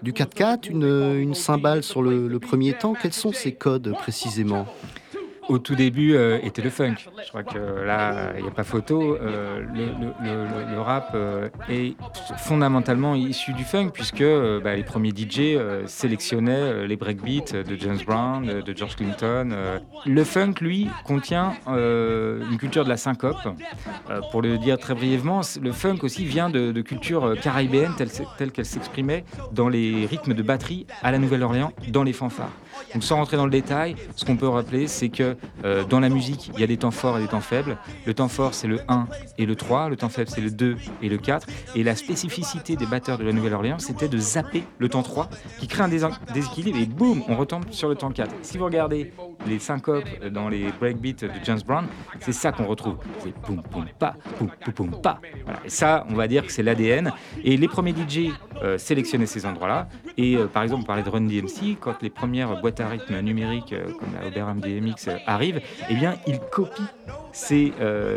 Du 0.02 0.12
4-4, 0.12 0.70
une, 0.70 1.20
une 1.20 1.34
cymbale 1.34 1.84
sur 1.84 2.02
le 2.02 2.40
premier 2.40 2.74
temps. 2.74 2.94
Quels 2.94 3.14
sont 3.14 3.32
ces 3.32 3.54
codes 3.54 3.94
précisément? 3.94 4.68
Au 5.50 5.58
tout 5.60 5.76
début 5.76 6.16
euh, 6.16 6.40
était 6.44 6.62
le 6.62 6.70
funk. 6.70 6.96
Je 7.24 7.30
crois 7.30 7.44
que 7.44 7.58
là, 7.58 8.34
il 8.38 8.44
n'y 8.44 8.48
a 8.48 8.52
pas 8.52 8.64
photo. 8.64 9.18
Euh, 9.20 9.62
le, 9.74 10.80
rap 10.80 11.12
euh, 11.14 11.50
est 11.70 11.96
fondamentalement 12.38 13.16
issu 13.16 13.54
du 13.54 13.64
funk, 13.64 13.90
puisque 13.94 14.22
euh, 14.22 14.60
bah, 14.60 14.76
les 14.76 14.84
premiers 14.84 15.12
DJ 15.12 15.40
euh, 15.56 15.84
sélectionnaient 15.88 16.52
euh, 16.52 16.88
les 16.88 16.96
breakbeats 16.96 17.64
de 17.64 17.76
James 17.80 18.00
Brown, 18.06 18.50
euh, 18.50 18.62
de 18.62 18.76
George 18.76 18.96
Clinton. 18.96 19.50
euh. 19.52 19.80
Le 20.06 20.24
funk, 20.24 20.56
lui, 20.62 20.90
contient 21.06 21.54
euh, 21.68 22.42
une 22.52 22.58
culture 22.58 22.84
de 22.84 22.90
la 22.90 22.98
syncope. 22.98 23.36
Euh, 24.10 24.22
pour 24.32 24.42
le 24.42 24.58
dire 24.58 24.78
très 24.78 24.94
brièvement, 24.96 25.42
le 25.62 25.72
funk 25.72 25.98
aussi 26.04 26.26
vient 26.26 26.50
de, 26.50 26.72
de 26.72 26.82
culture 26.82 27.26
euh, 27.26 27.36
caribéenne 27.36 27.94
telle, 27.98 28.10
telle 28.38 28.52
qu'elle 28.52 28.66
s'exprimait 28.66 29.24
dans 29.52 29.70
les 29.70 30.06
rythmes 30.06 30.34
de 30.34 30.42
batterie 30.44 30.88
à 31.04 31.12
la 31.12 31.18
Nouvelle-Orléans, 31.20 31.74
dans 31.90 32.04
les 32.04 32.14
fanfares. 32.14 32.52
Donc 32.94 33.04
sans 33.04 33.16
rentrer 33.16 33.38
dans 33.38 33.46
le 33.46 33.52
détail, 33.52 33.96
ce 34.16 34.26
qu'on 34.26 34.38
peut 34.38 34.48
rappeler, 34.48 34.88
c'est 34.88 35.10
que 35.10 35.36
euh, 35.64 35.84
dans 35.84 36.00
la 36.00 36.10
musique, 36.10 36.52
il 36.54 36.60
y 36.60 36.64
a 36.64 36.68
des 36.68 36.78
temps 36.78 36.92
forts 36.92 37.18
et 37.18 37.22
des 37.22 37.28
temps 37.28 37.42
faibles. 37.42 37.78
Le 38.06 38.14
temps 38.14 38.28
fort, 38.28 38.54
c'est 38.54 38.68
le 38.68 38.80
1 38.88 39.08
et 39.38 39.46
le 39.46 39.56
3. 39.56 39.90
Le 39.90 39.96
temps 39.96 40.10
faible, 40.10 40.30
c'est 40.30 40.42
le 40.42 40.52
2 40.52 40.78
et 41.02 41.10
le 41.10 41.18
4. 41.18 41.48
Et 41.76 41.84
la 41.84 41.96
spécificité 41.96 42.76
des 42.76 42.86
batteurs 42.86 43.18
de 43.18 43.24
la 43.24 43.34
Nouvelle-Orléans, 43.34 43.80
c'était 43.80 44.08
de 44.08 44.18
zapper 44.18 44.64
le 44.78 44.90
temps 44.90 45.04
3, 45.04 45.30
qui 45.60 45.68
crée 45.68 45.84
un 45.84 45.90
déséquilibre 46.34 46.78
et 46.78 46.86
boum, 46.86 47.24
on 47.28 47.36
retombe 47.36 47.66
sur 47.72 47.90
le 47.90 47.96
temps 47.96 48.12
4. 48.12 48.34
Si 48.42 48.58
vous 48.58 48.66
regardez 48.66 49.14
les 49.48 49.60
syncopes 49.60 50.06
dans 50.32 50.50
les 50.50 50.72
breakbeats 50.80 51.26
de 51.28 51.32
James 51.44 51.60
Brown, 51.66 51.86
c'est 52.20 52.32
ça 52.32 52.52
qu'on 52.52 52.66
retrouve. 52.66 52.98
C'est 53.20 53.34
boum, 53.46 53.62
boum, 53.72 53.86
boum, 54.76 55.02
pas. 55.02 55.20
Voilà. 55.46 55.60
Et 55.66 55.70
ça, 55.70 56.06
on 56.10 56.14
va 56.16 56.28
dire 56.28 56.46
que 56.46 56.52
c'est 56.52 56.64
l'ADN. 56.64 57.12
Et 57.44 57.58
les 57.58 57.68
premiers 57.68 57.92
DJ 57.94 58.30
euh, 58.64 58.78
sélectionnaient 58.78 59.26
ces 59.26 59.46
endroits-là. 59.46 59.88
Et 60.18 60.36
euh, 60.36 60.48
par 60.48 60.64
exemple, 60.64 60.82
on 60.84 60.86
parlait 60.86 61.04
de 61.04 61.10
Run 61.10 61.22
DMC, 61.22 61.78
quand 61.80 62.02
les 62.02 62.10
premières 62.10 62.60
boîtes 62.62 62.80
à 62.80 62.88
rythme 62.88 63.20
numériques 63.22 63.74
euh, 63.74 63.86
comme 64.00 64.10
la 64.20 64.28
Oberheim 64.28 64.56
DMX 64.60 65.08
euh, 65.08 65.18
arrivent, 65.26 65.62
eh 65.90 65.96
bien, 65.96 66.16
ils 66.28 66.40
copient 66.40 66.86
ces, 67.34 67.72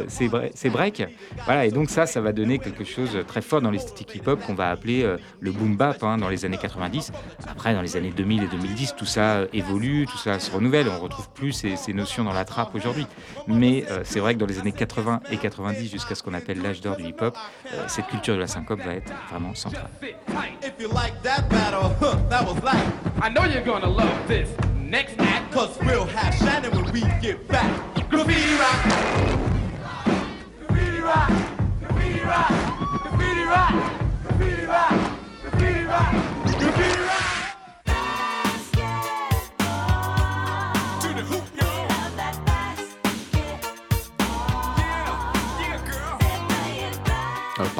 ces, 0.09 0.29
bre- 0.29 0.51
ces 0.55 0.71
breaks. 0.71 1.05
Voilà, 1.45 1.67
et 1.67 1.71
donc 1.71 1.89
ça, 1.89 2.05
ça 2.07 2.21
va 2.21 2.33
donner 2.33 2.59
quelque 2.59 2.83
chose 2.85 3.13
de 3.13 3.23
très 3.23 3.43
fort 3.43 3.61
dans 3.63 3.71
l'esthétique 3.71 4.13
hip-hop 4.17 4.41
qu'on 4.45 4.55
va 4.55 4.71
appeler 4.71 5.09
le 5.39 5.53
boom 5.53 5.77
bap 5.77 6.03
hein, 6.03 6.19
dans 6.19 6.29
les 6.29 6.45
années 6.45 6.59
90. 6.59 7.13
Après, 7.49 7.75
dans 7.75 7.81
les 7.83 7.97
années 7.97 8.11
2000 8.15 8.43
et 8.43 8.47
2010, 8.49 8.95
tout 8.97 9.05
ça 9.05 9.43
évolue, 9.53 10.07
tout 10.11 10.19
ça 10.19 10.41
se 10.41 10.51
renouvelle. 10.51 10.89
On 10.89 10.99
retrouve 11.15 11.31
plus 11.31 11.53
ces, 11.53 11.77
ces 11.77 11.93
notions 11.93 12.25
dans 12.25 12.33
la 12.33 12.45
trappe 12.45 12.75
aujourd'hui. 12.75 13.07
Mais 13.47 13.85
euh, 13.91 14.01
c'est 14.05 14.21
vrai 14.21 14.35
que 14.35 14.41
dans 14.41 14.47
les 14.47 14.59
années 14.59 14.73
80 14.73 15.21
et 15.31 15.37
90, 15.37 15.91
jusqu'à 15.91 16.15
ce 16.15 16.23
qu'on 16.23 16.35
appelle 16.35 16.61
l'âge 16.61 16.81
d'or 16.81 16.97
du 16.97 17.05
hip-hop, 17.05 17.37
euh, 17.73 17.85
cette 17.89 18.07
culture 18.07 18.35
de 18.35 18.41
la 18.41 18.47
syncope 18.47 18.81
va 18.81 18.95
être 18.95 19.13
vraiment 19.31 19.55
centrale. 19.55 19.89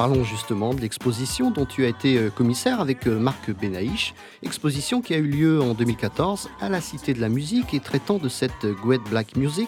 Parlons 0.07 0.23
justement 0.23 0.75
de 0.75 0.81
l'exposition 0.81 1.49
dont 1.49 1.65
tu 1.65 1.83
as 1.83 1.87
été 1.87 2.19
euh, 2.19 2.29
commissaire 2.29 2.79
avec 2.79 3.07
euh, 3.07 3.17
Marc 3.17 3.49
Benaïch, 3.49 4.13
exposition 4.43 5.01
qui 5.01 5.15
a 5.15 5.17
eu 5.17 5.25
lieu 5.25 5.59
en 5.63 5.73
2014 5.73 6.47
à 6.61 6.69
la 6.69 6.79
Cité 6.79 7.15
de 7.15 7.21
la 7.21 7.27
Musique 7.27 7.73
et 7.73 7.79
traitant 7.79 8.19
de 8.19 8.29
cette 8.29 8.65
euh, 8.65 8.75
Gwet 8.83 8.99
Black 9.09 9.35
Music, 9.35 9.67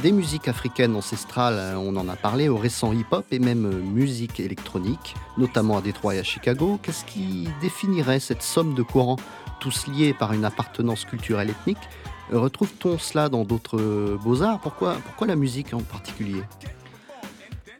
des 0.00 0.12
musiques 0.12 0.46
africaines 0.46 0.94
ancestrales, 0.94 1.76
on 1.76 1.96
en 1.96 2.08
a 2.08 2.14
parlé, 2.14 2.48
au 2.48 2.56
récent 2.58 2.92
hip-hop 2.92 3.26
et 3.32 3.40
même 3.40 3.68
musique 3.80 4.38
électronique, 4.38 5.16
notamment 5.36 5.78
à 5.78 5.80
Détroit 5.80 6.14
et 6.14 6.20
à 6.20 6.22
Chicago. 6.22 6.78
Qu'est-ce 6.80 7.04
qui 7.04 7.48
définirait 7.60 8.20
cette 8.20 8.42
somme 8.42 8.74
de 8.74 8.82
courants 8.84 9.18
tous 9.58 9.88
liés 9.88 10.14
par 10.14 10.32
une 10.32 10.44
appartenance 10.44 11.04
culturelle 11.04 11.50
ethnique? 11.50 11.88
Retrouve-t-on 12.30 12.98
cela 12.98 13.28
dans 13.28 13.42
d'autres 13.42 14.16
beaux-arts? 14.22 14.60
Pourquoi, 14.60 14.94
pourquoi 15.04 15.26
la 15.26 15.36
musique 15.36 15.74
en 15.74 15.80
particulier? 15.80 16.42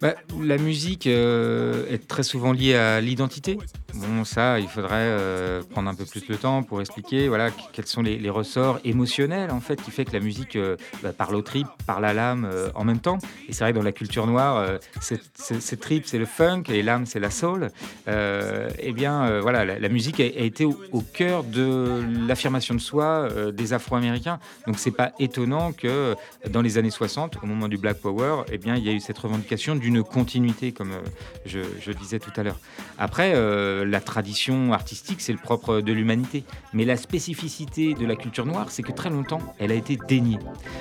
Bah, 0.03 0.17
la 0.43 0.59
musique 0.59 1.07
euh, 1.07 1.87
est 1.88 2.09
très 2.09 2.25
souvent 2.25 2.51
liée 2.53 2.75
à 2.75 3.01
l'identité. 3.01 3.57
Ça, 4.25 4.61
il 4.61 4.69
faudrait 4.69 4.95
euh, 4.97 5.62
prendre 5.62 5.88
un 5.91 5.95
peu 5.95 6.05
plus 6.05 6.27
de 6.27 6.35
temps 6.35 6.62
pour 6.62 6.81
expliquer 6.81 7.29
voilà, 7.29 7.51
quels 7.73 7.87
sont 7.87 8.03
les, 8.03 8.31
ressorts 8.31 8.81
émotionnels 8.85 9.51
en 9.51 9.61
fait, 9.61 9.83
qui 9.83 9.91
fait 9.91 10.05
que 10.05 10.12
la 10.12 10.21
musique 10.21 10.57
euh, 10.57 10.77
bah, 11.03 11.12
parle 11.12 11.35
aux 11.35 11.43
tripes, 11.43 11.67
parle 11.87 12.05
à 12.05 12.15
l'âme 12.15 12.49
en 12.75 12.85
même 12.85 13.01
temps. 13.01 13.19
Et 13.49 13.53
c'est 13.53 13.65
vrai 13.65 13.73
que 13.73 13.79
dans 13.79 13.85
la 13.85 13.93
culture 13.93 14.27
noire, 14.27 14.79
c'est 15.01 15.81
tripes, 15.81 16.07
c'est 16.07 16.19
le 16.19 16.27
funk 16.27 16.65
et 16.69 16.83
l'âme, 16.83 17.07
c'est 17.07 17.21
la 17.21 17.31
soul. 17.31 17.71
eh 18.07 18.93
bien, 18.93 19.41
voilà, 19.41 19.65
la, 19.65 19.88
musique 19.88 20.21
a, 20.21 20.25
été 20.25 20.65
au, 20.65 21.03
cœur 21.12 21.45
de 21.45 22.03
l'affirmation 22.27 22.75
de 22.75 22.81
soi 22.81 23.29
des 23.53 23.73
Afro-Américains. 23.73 24.38
Donc, 24.67 24.79
c'est 24.79 24.91
pas 24.91 25.12
étonnant 25.19 25.73
que 25.73 26.15
dans 26.49 26.62
les 26.62 26.79
années 26.79 26.91
60, 26.91 27.38
au 27.43 27.47
moment 27.47 27.69
du 27.69 27.79
Black 27.79 27.99
Power, 27.99 28.45
eh 28.51 28.59
bien, 28.59 28.77
il 28.77 28.85
y 28.85 28.88
a 28.88 28.93
eu 28.93 29.01
cette 29.01 29.19
revendication 29.19 29.77
d'une 29.77 30.03
continuité, 30.03 30.73
comme 30.73 30.93
euh, 30.93 31.65
je, 31.81 31.93
disais 31.93 32.19
tout 32.19 32.33
à 32.37 32.43
l'heure. 32.43 32.59
Après, 32.99 33.33
euh, 33.35 33.85
la 33.92 34.00
tradition 34.00 34.72
artistique, 34.72 35.20
c'est 35.20 35.33
le 35.33 35.38
propre 35.38 35.81
de 35.81 35.92
l'humanité. 35.92 36.44
Mais 36.72 36.85
la 36.85 36.96
spécificité 36.96 37.94
de 37.94 38.07
la 38.07 38.16
culture 38.16 38.46
noire, 38.46 38.70
c'est 38.70 38.83
que 38.83 38.90
très 38.90 39.11
longtemps, 39.11 39.40
elle 39.59 39.70
a 39.70 39.74
été 39.74 39.98
déniée. 40.09 40.38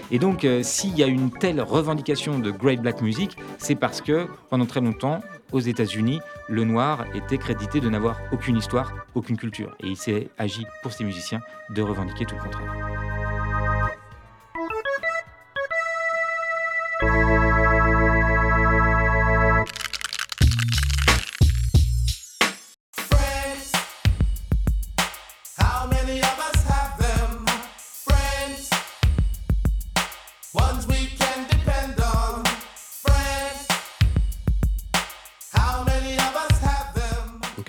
Et 0.09 0.17
donc, 0.17 0.45
euh, 0.45 0.63
s'il 0.63 0.97
y 0.97 1.03
a 1.03 1.07
une 1.07 1.29
telle 1.29 1.61
revendication 1.61 2.39
de 2.39 2.49
Great 2.49 2.81
Black 2.81 3.01
Music, 3.01 3.37
c'est 3.57 3.75
parce 3.75 4.01
que 4.01 4.27
pendant 4.49 4.65
très 4.65 4.81
longtemps, 4.81 5.21
aux 5.51 5.59
États-Unis, 5.59 6.21
le 6.47 6.63
noir 6.63 7.05
était 7.13 7.37
crédité 7.37 7.81
de 7.81 7.89
n'avoir 7.89 8.17
aucune 8.31 8.55
histoire, 8.55 8.93
aucune 9.13 9.35
culture. 9.35 9.75
Et 9.81 9.87
il 9.87 9.97
s'est 9.97 10.29
agi 10.37 10.65
pour 10.81 10.93
ces 10.93 11.03
musiciens 11.03 11.41
de 11.69 11.81
revendiquer 11.81 12.25
tout 12.25 12.35
le 12.35 12.41
contraire. 12.41 13.10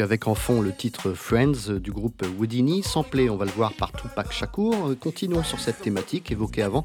Avec 0.02 0.26
en 0.26 0.34
fond 0.34 0.60
le 0.60 0.72
titre 0.72 1.12
Friends 1.12 1.70
du 1.80 1.92
groupe 1.92 2.24
Woodini, 2.38 2.82
samplé, 2.82 3.30
on 3.30 3.36
va 3.36 3.44
le 3.44 3.50
voir, 3.52 3.72
par 3.72 3.92
Tupac 3.92 4.32
Shakur. 4.32 4.74
Continuons 5.00 5.44
sur 5.44 5.60
cette 5.60 5.80
thématique 5.80 6.30
évoquée 6.30 6.62
avant 6.62 6.84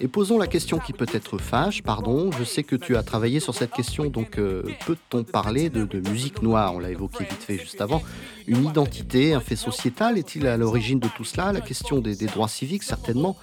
et 0.00 0.08
posons 0.08 0.38
la 0.38 0.46
question 0.46 0.78
qui 0.78 0.92
peut 0.92 1.06
être 1.12 1.38
fâche. 1.38 1.82
Pardon, 1.82 2.30
je 2.32 2.42
sais 2.42 2.62
que 2.62 2.76
tu 2.76 2.96
as 2.96 3.02
travaillé 3.02 3.38
sur 3.38 3.54
cette 3.54 3.70
question, 3.70 4.06
donc 4.06 4.38
euh, 4.38 4.62
peut-on 4.86 5.22
parler 5.24 5.68
de, 5.70 5.86
musique 6.08 6.42
noire? 6.42 6.74
On 6.74 6.78
l'a 6.78 6.90
évoqué 6.90 7.24
vite 7.24 7.42
fait 7.42 7.58
juste 7.58 7.80
avant. 7.80 8.02
Une 8.46 8.64
identité, 8.64 9.34
un 9.34 9.40
fait 9.40 9.56
sociétal 9.56 10.18
est-il 10.18 10.46
à 10.46 10.56
l'origine 10.56 10.98
de 10.98 11.08
tout 11.08 11.24
cela? 11.24 11.52
La 11.52 11.60
question 11.60 12.00
des, 12.00 12.16
droits 12.26 12.48
civiques, 12.48 12.82
certainement. 12.82 13.36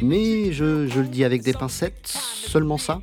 Mais 0.00 0.52
je 0.52 0.64
le 0.84 1.08
dis 1.08 1.24
avec 1.24 1.42
des 1.42 1.52
pincettes, 1.52 2.06
seulement 2.06 2.78
ça 2.78 3.00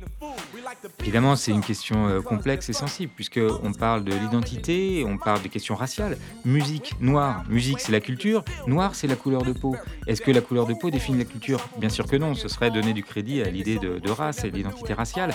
Évidemment, 1.00 1.36
c'est 1.36 1.52
une 1.52 1.62
question 1.62 2.08
euh, 2.08 2.20
complexe 2.20 2.68
et 2.68 2.72
sensible, 2.72 3.12
puisqu'on 3.14 3.72
parle 3.72 4.04
de 4.04 4.12
l'identité, 4.12 5.04
on 5.06 5.18
parle 5.18 5.42
des 5.42 5.48
questions 5.48 5.74
raciales. 5.74 6.18
Musique, 6.44 6.94
noire, 7.00 7.44
musique 7.48 7.80
c'est 7.80 7.92
la 7.92 8.00
culture, 8.00 8.44
noir 8.66 8.94
c'est 8.94 9.06
la 9.06 9.16
couleur 9.16 9.42
de 9.42 9.52
peau. 9.52 9.76
Est-ce 10.06 10.22
que 10.22 10.30
la 10.30 10.40
couleur 10.40 10.66
de 10.66 10.74
peau 10.74 10.90
définit 10.90 11.18
la 11.18 11.24
culture? 11.24 11.68
Bien 11.78 11.88
sûr 11.88 12.06
que 12.06 12.16
non, 12.16 12.34
ce 12.34 12.48
serait 12.48 12.70
donner 12.70 12.92
du 12.92 13.02
crédit 13.02 13.42
à 13.42 13.50
l'idée 13.50 13.78
de, 13.78 14.10
race 14.10 14.44
et 14.44 14.50
d'identité 14.50 14.94
raciale. 14.94 15.34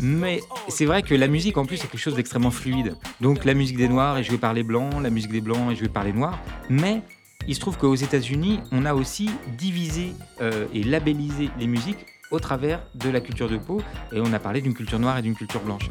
Mais 0.00 0.40
c'est 0.68 0.86
vrai 0.86 1.02
que 1.02 1.14
la 1.14 1.28
musique 1.28 1.58
en 1.58 1.66
plus 1.66 1.76
c'est 1.76 1.88
quelque 1.88 2.00
chose 2.00 2.14
d'extrêmement 2.14 2.50
fluide. 2.50 2.96
Donc 3.20 3.44
la 3.44 3.54
musique 3.54 3.76
des 3.76 3.88
noirs 3.88 4.18
est 4.18 4.24
jouée 4.24 4.38
par 4.38 4.54
les 4.54 4.62
blancs, 4.62 4.94
la 5.02 5.10
musique 5.10 5.32
des 5.32 5.40
blancs 5.40 5.70
est 5.70 5.76
jouée 5.76 5.88
par 5.88 6.04
les 6.04 6.12
noirs, 6.12 6.38
mais 6.68 7.02
il 7.46 7.54
se 7.54 7.60
trouve 7.60 7.76
qu'aux 7.76 7.94
États-Unis, 7.94 8.60
on 8.72 8.84
a 8.84 8.94
aussi 8.94 9.30
divisé 9.56 10.12
euh, 10.40 10.66
et 10.72 10.82
labellisé 10.82 11.50
les 11.58 11.66
musiques 11.66 12.04
au 12.30 12.40
travers 12.40 12.80
de 12.94 13.10
la 13.10 13.20
culture 13.20 13.48
de 13.48 13.56
peau, 13.56 13.80
et 14.12 14.20
on 14.20 14.32
a 14.32 14.38
parlé 14.38 14.60
d'une 14.60 14.74
culture 14.74 14.98
noire 14.98 15.18
et 15.18 15.22
d'une 15.22 15.36
culture 15.36 15.60
blanche. 15.60 15.90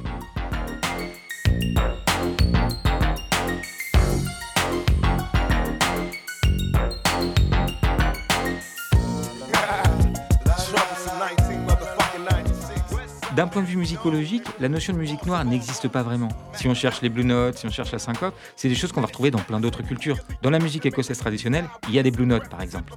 D'un 13.36 13.48
point 13.48 13.62
de 13.62 13.68
vue 13.68 13.76
musicologique, 13.76 14.46
la 14.62 14.70
notion 14.70 14.94
de 14.94 14.98
musique 14.98 15.26
noire 15.26 15.44
n'existe 15.44 15.90
pas 15.90 16.04
vraiment. 16.04 16.30
Si 16.54 16.70
on 16.70 16.74
cherche 16.74 17.02
les 17.02 17.10
blue 17.10 17.26
notes, 17.26 17.58
si 17.58 17.66
on 17.66 17.70
cherche 17.70 17.92
la 17.92 18.00
syncope, 18.00 18.34
c'est 18.56 18.70
des 18.70 18.76
choses 18.76 18.94
qu'on 18.94 19.02
va 19.02 19.08
retrouver 19.08 19.30
dans 19.30 19.40
plein 19.40 19.60
d'autres 19.60 19.84
cultures. 19.84 20.16
Dans 20.42 20.50
la 20.50 20.60
musique 20.60 20.86
écossaise 20.86 21.18
traditionnelle, 21.18 21.66
il 21.90 21.96
y 21.96 22.00
a 22.00 22.04
des 22.04 22.12
blue 22.12 22.26
notes 22.26 22.48
par 22.48 22.62
exemple. 22.62 22.94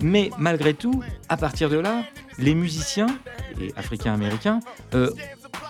Mais 0.00 0.30
malgré 0.38 0.74
tout, 0.74 1.02
à 1.28 1.36
partir 1.36 1.68
de 1.68 1.78
là, 1.78 2.04
les 2.38 2.54
musiciens, 2.54 3.08
et 3.60 3.72
africains-américains, 3.76 4.60
euh, 4.94 5.10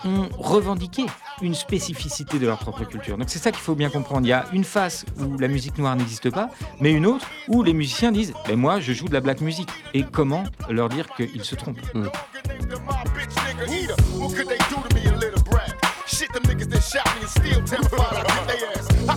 ont 0.05 0.29
revendiqué 0.37 1.05
une 1.41 1.55
spécificité 1.55 2.39
de 2.39 2.45
leur 2.45 2.59
propre 2.59 2.83
culture. 2.85 3.17
Donc 3.17 3.29
c'est 3.29 3.39
ça 3.39 3.51
qu'il 3.51 3.61
faut 3.61 3.75
bien 3.75 3.89
comprendre. 3.89 4.25
Il 4.25 4.29
y 4.29 4.33
a 4.33 4.45
une 4.53 4.63
face 4.63 5.05
où 5.19 5.37
la 5.37 5.47
musique 5.47 5.77
noire 5.77 5.95
n'existe 5.95 6.29
pas, 6.29 6.49
mais 6.79 6.91
une 6.91 7.05
autre 7.05 7.25
où 7.47 7.63
les 7.63 7.73
musiciens 7.73 8.11
disent 8.11 8.33
ben 8.47 8.57
Moi, 8.57 8.79
je 8.79 8.93
joue 8.93 9.07
de 9.07 9.13
la 9.13 9.21
black 9.21 9.41
music. 9.41 9.69
Et 9.93 10.03
comment 10.03 10.43
leur 10.69 10.89
dire 10.89 11.07
qu'ils 11.15 11.43
se 11.43 11.55
trompent? 11.55 11.79
Mm. 11.93 12.07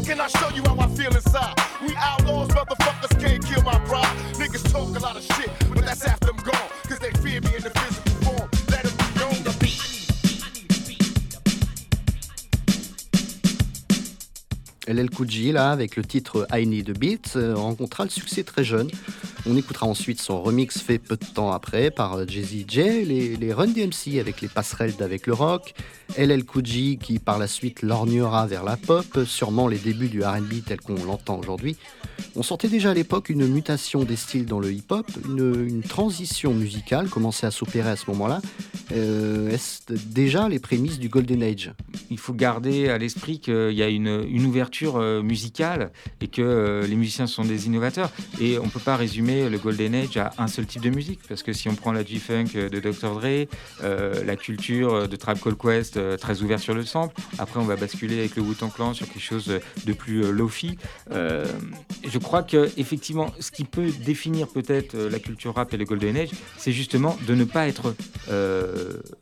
Can 0.05 0.21
I 0.21 0.27
show 0.27 0.49
you 0.51 0.63
how 0.65 0.77
I 0.79 0.89
feel 0.89 1.15
inside? 1.15 1.55
We 1.81 1.95
outlaws, 1.97 2.49
motherfuckers 2.49 3.21
can't 3.21 3.45
kill 3.45 3.63
my 3.63 3.79
pride. 3.87 4.17
Niggas 4.35 4.71
talk 4.73 4.97
a 4.97 4.99
lot 4.99 5.17
of 5.17 5.23
shit, 5.23 5.51
but 5.73 5.85
that's 5.85 6.05
after 6.05 6.27
them 6.27 6.37
gone. 6.37 6.69
Cause 6.89 6.99
they 6.99 7.13
fear 7.23 7.41
me 7.41 7.57
in 7.57 7.63
the 7.63 7.71
physical 7.71 8.12
LL 14.93 15.11
Cool 15.11 15.31
J, 15.31 15.53
là, 15.53 15.71
avec 15.71 15.97
le 15.97 16.05
titre 16.05 16.47
I 16.53 16.67
Need 16.67 16.91
a 16.91 16.93
Beat, 16.93 17.33
euh, 17.37 17.55
rencontra 17.55 18.05
le 18.05 18.11
succès 18.11 18.43
très 18.43 18.65
jeune. 18.65 18.91
On 19.47 19.57
écoutera 19.57 19.87
ensuite 19.87 20.21
son 20.21 20.43
remix 20.43 20.79
fait 20.79 20.99
peu 20.99 21.17
de 21.17 21.25
temps 21.25 21.51
après 21.53 21.91
par 21.91 22.15
euh, 22.15 22.25
Jay-Z 22.27 22.65
J, 22.69 23.05
les, 23.05 23.37
les 23.37 23.53
Run 23.53 23.69
DMC 23.69 24.21
avec 24.21 24.41
les 24.41 24.49
passerelles 24.49 24.95
d'avec 24.97 25.27
le 25.27 25.33
rock, 25.33 25.75
LL 26.19 26.45
Cool 26.45 26.63
qui 26.63 27.19
par 27.19 27.39
la 27.39 27.49
suite 27.49 27.83
lorgnera 27.83 28.47
vers 28.47 28.65
la 28.65 28.77
pop, 28.77 29.21
sûrement 29.27 29.69
les 29.69 29.79
débuts 29.79 30.09
du 30.09 30.23
R&B 30.23 30.65
tel 30.67 30.81
qu'on 30.81 31.03
l'entend 31.05 31.39
aujourd'hui. 31.39 31.77
On 32.35 32.43
sentait 32.43 32.69
déjà 32.69 32.91
à 32.91 32.95
l'époque 32.95 33.29
une 33.29 33.47
mutation 33.47 34.05
des 34.05 34.17
styles 34.17 34.47
dans 34.47 34.61
le 34.61 34.73
hip-hop, 34.73 35.07
une, 35.27 35.83
transition 35.83 36.55
musicale 36.55 37.09
commençait 37.09 37.47
à 37.47 37.51
s'opérer 37.51 37.91
à 37.91 37.97
ce 37.97 38.11
moment-là. 38.11 38.41
Euh, 38.93 39.51
est-ce 39.51 39.93
déjà 39.93 40.49
les 40.49 40.59
prémices 40.59 40.99
du 40.99 41.09
Golden 41.09 41.43
Age? 41.43 41.73
Il 42.11 42.19
faut 42.19 42.33
garder 42.33 42.89
à 42.89 42.99
l'esprit 42.99 43.41
qu'il 43.41 43.73
y 43.73 43.83
a 43.83 43.89
une, 43.89 44.47
ouverture 44.47 44.82
euh, 44.83 45.23
musicale 45.23 45.91
et 46.21 46.29
que 46.29 46.43
euh, 46.43 46.87
les 46.87 46.97
musiciens 46.97 47.27
sont 47.27 47.45
des 47.45 47.67
innovateurs. 47.67 48.11
Et 48.41 48.59
on 48.59 48.65
ne 48.65 48.71
peut 48.71 48.81
pas 48.81 48.97
résumer 48.97 49.49
le 49.49 49.59
Golden 49.59 49.95
Age 49.95 50.17
à 50.17 50.33
un 50.39 50.47
seul 50.47 50.67
type 50.67 50.83
de 50.83 50.91
musique, 50.91 51.21
parce 51.29 51.43
que 51.43 51.53
si 51.53 51.69
on 51.69 51.75
prend 51.75 51.93
la 51.93 52.05
G-Funk 52.05 52.53
de 52.55 52.81
Dr. 52.81 53.15
Dre, 53.15 53.47
la 54.25 54.37
culture 54.37 55.09
de 55.09 55.17
Tribe 55.17 55.39
Called 55.39 55.59
Quest, 55.59 55.99
très 56.19 56.43
ouvert 56.43 56.61
sur 56.61 56.75
le 56.75 56.85
sample, 56.85 57.15
après 57.39 57.61
on 57.61 57.65
va 57.65 57.77
basculer 57.77 58.19
avec 58.19 58.37
le 58.37 58.43
Wu-Tang 58.43 58.73
Clan 58.73 58.95
sur 58.95 59.07
quelque 59.07 59.23
chose 59.23 59.61
de 59.85 59.93
plus 59.93 60.33
lofi. 60.33 60.79
je 61.11 62.19
crois 62.19 62.43
que 62.43 62.71
effectivement, 62.77 63.33
ce 63.41 63.51
qui 63.51 63.65
peut 63.65 63.91
définir 64.05 64.49
peut-être 64.49 64.97
la 64.97 65.19
culture 65.19 65.55
rap 65.55 65.73
et 65.73 65.77
le 65.77 65.85
Golden 65.85 66.17
Age, 66.17 66.31
c'est 66.57 66.73
justement 66.73 67.17
de 67.27 67.35
ne 67.35 67.45
pas 67.45 67.69
être 67.69 67.95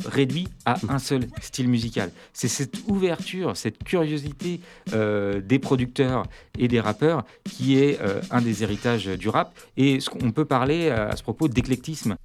réduit 0.07 0.49
à 0.65 0.79
un 0.89 0.99
seul 0.99 1.27
style 1.41 1.69
musical. 1.69 2.11
C'est 2.33 2.49
cette 2.49 2.79
ouverture, 2.87 3.57
cette 3.57 3.83
curiosité 3.83 4.61
euh, 4.93 5.40
des 5.41 5.59
producteurs 5.59 6.25
et 6.59 6.69
des 6.69 6.81
rappeurs 6.81 7.25
qui 7.45 7.79
est 7.79 8.01
euh, 8.01 8.21
un 8.31 8.41
des 8.41 8.63
héritages 8.63 9.07
du 9.07 9.29
rap. 9.29 9.55
Et 9.77 9.99
on 10.23 10.31
peut 10.31 10.45
parler 10.45 10.91
à 10.91 11.17
ce 11.17 11.23
propos 11.23 11.49
d'éclectisme. 11.49 12.17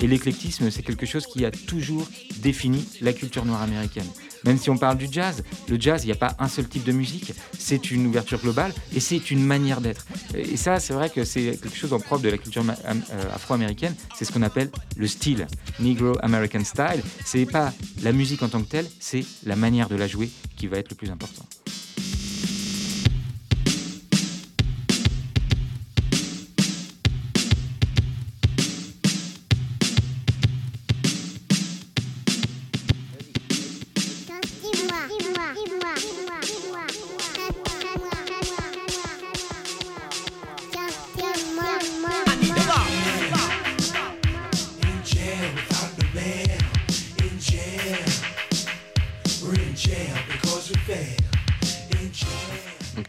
Et 0.00 0.06
l'éclectisme, 0.06 0.70
c'est 0.70 0.82
quelque 0.82 1.06
chose 1.06 1.26
qui 1.26 1.44
a 1.44 1.50
toujours 1.50 2.06
défini 2.38 2.86
la 3.00 3.12
culture 3.12 3.44
noire 3.44 3.62
américaine. 3.62 4.06
Même 4.44 4.56
si 4.56 4.70
on 4.70 4.78
parle 4.78 4.96
du 4.96 5.06
jazz, 5.10 5.42
le 5.68 5.78
jazz, 5.78 6.04
il 6.04 6.06
n'y 6.06 6.12
a 6.12 6.16
pas 6.16 6.34
un 6.38 6.48
seul 6.48 6.66
type 6.66 6.84
de 6.84 6.92
musique, 6.92 7.32
c'est 7.58 7.90
une 7.90 8.06
ouverture 8.06 8.40
globale 8.40 8.72
et 8.94 9.00
c'est 9.00 9.30
une 9.30 9.44
manière 9.44 9.80
d'être. 9.80 10.06
Et 10.34 10.56
ça, 10.56 10.80
c'est 10.80 10.94
vrai 10.94 11.10
que 11.10 11.24
c'est 11.24 11.58
quelque 11.60 11.76
chose 11.76 11.92
en 11.92 12.00
propre 12.00 12.22
de 12.22 12.30
la 12.30 12.38
culture 12.38 12.64
euh, 12.66 13.34
afro-américaine, 13.34 13.94
c'est 14.16 14.24
ce 14.24 14.32
qu'on 14.32 14.42
appelle 14.42 14.70
le 14.96 15.06
style, 15.06 15.46
Negro 15.78 16.12
American 16.22 16.64
Style. 16.64 17.02
C'est 17.24 17.44
pas 17.46 17.72
la 18.02 18.12
musique 18.12 18.42
en 18.42 18.48
tant 18.48 18.62
que 18.62 18.68
telle, 18.68 18.86
c'est 18.98 19.24
la 19.44 19.56
manière 19.56 19.88
de 19.88 19.96
la 19.96 20.06
jouer 20.06 20.30
qui 20.56 20.66
va 20.66 20.78
être 20.78 20.90
le 20.90 20.96
plus 20.96 21.10
important. 21.10 21.44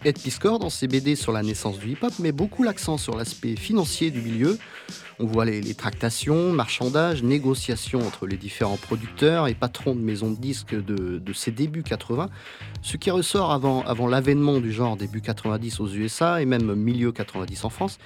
Ed 0.03 0.19
Piscor, 0.19 0.57
dans 0.57 0.69
ses 0.71 0.87
BD 0.87 1.15
sur 1.15 1.31
la 1.31 1.43
naissance 1.43 1.77
du 1.77 1.91
hip-hop, 1.91 2.17
met 2.19 2.31
beaucoup 2.31 2.63
l'accent 2.63 2.97
sur 2.97 3.15
l'aspect 3.15 3.55
financier 3.55 4.09
du 4.09 4.21
milieu. 4.21 4.57
On 5.19 5.27
voit 5.27 5.45
les, 5.45 5.75
tractations, 5.75 6.51
marchandages, 6.51 7.21
négociations 7.21 7.99
entre 7.99 8.25
les 8.25 8.37
différents 8.37 8.77
producteurs 8.77 9.47
et 9.47 9.53
patrons 9.53 9.93
de 9.93 10.01
maisons 10.01 10.31
de 10.31 10.37
disques 10.37 10.73
de, 10.73 11.19
de 11.19 11.33
ces 11.33 11.51
débuts 11.51 11.83
80, 11.83 12.29
ce 12.81 12.97
qui 12.97 13.11
ressort 13.11 13.51
avant, 13.51 14.07
l'avènement 14.07 14.59
du 14.59 14.71
genre 14.71 14.97
début 14.97 15.21
90 15.21 15.79
aux 15.79 15.89
USA 15.89 16.41
et 16.41 16.45
même 16.45 16.73
milieu 16.73 17.11
90 17.11 17.65
en 17.65 17.69
France. 17.69 17.99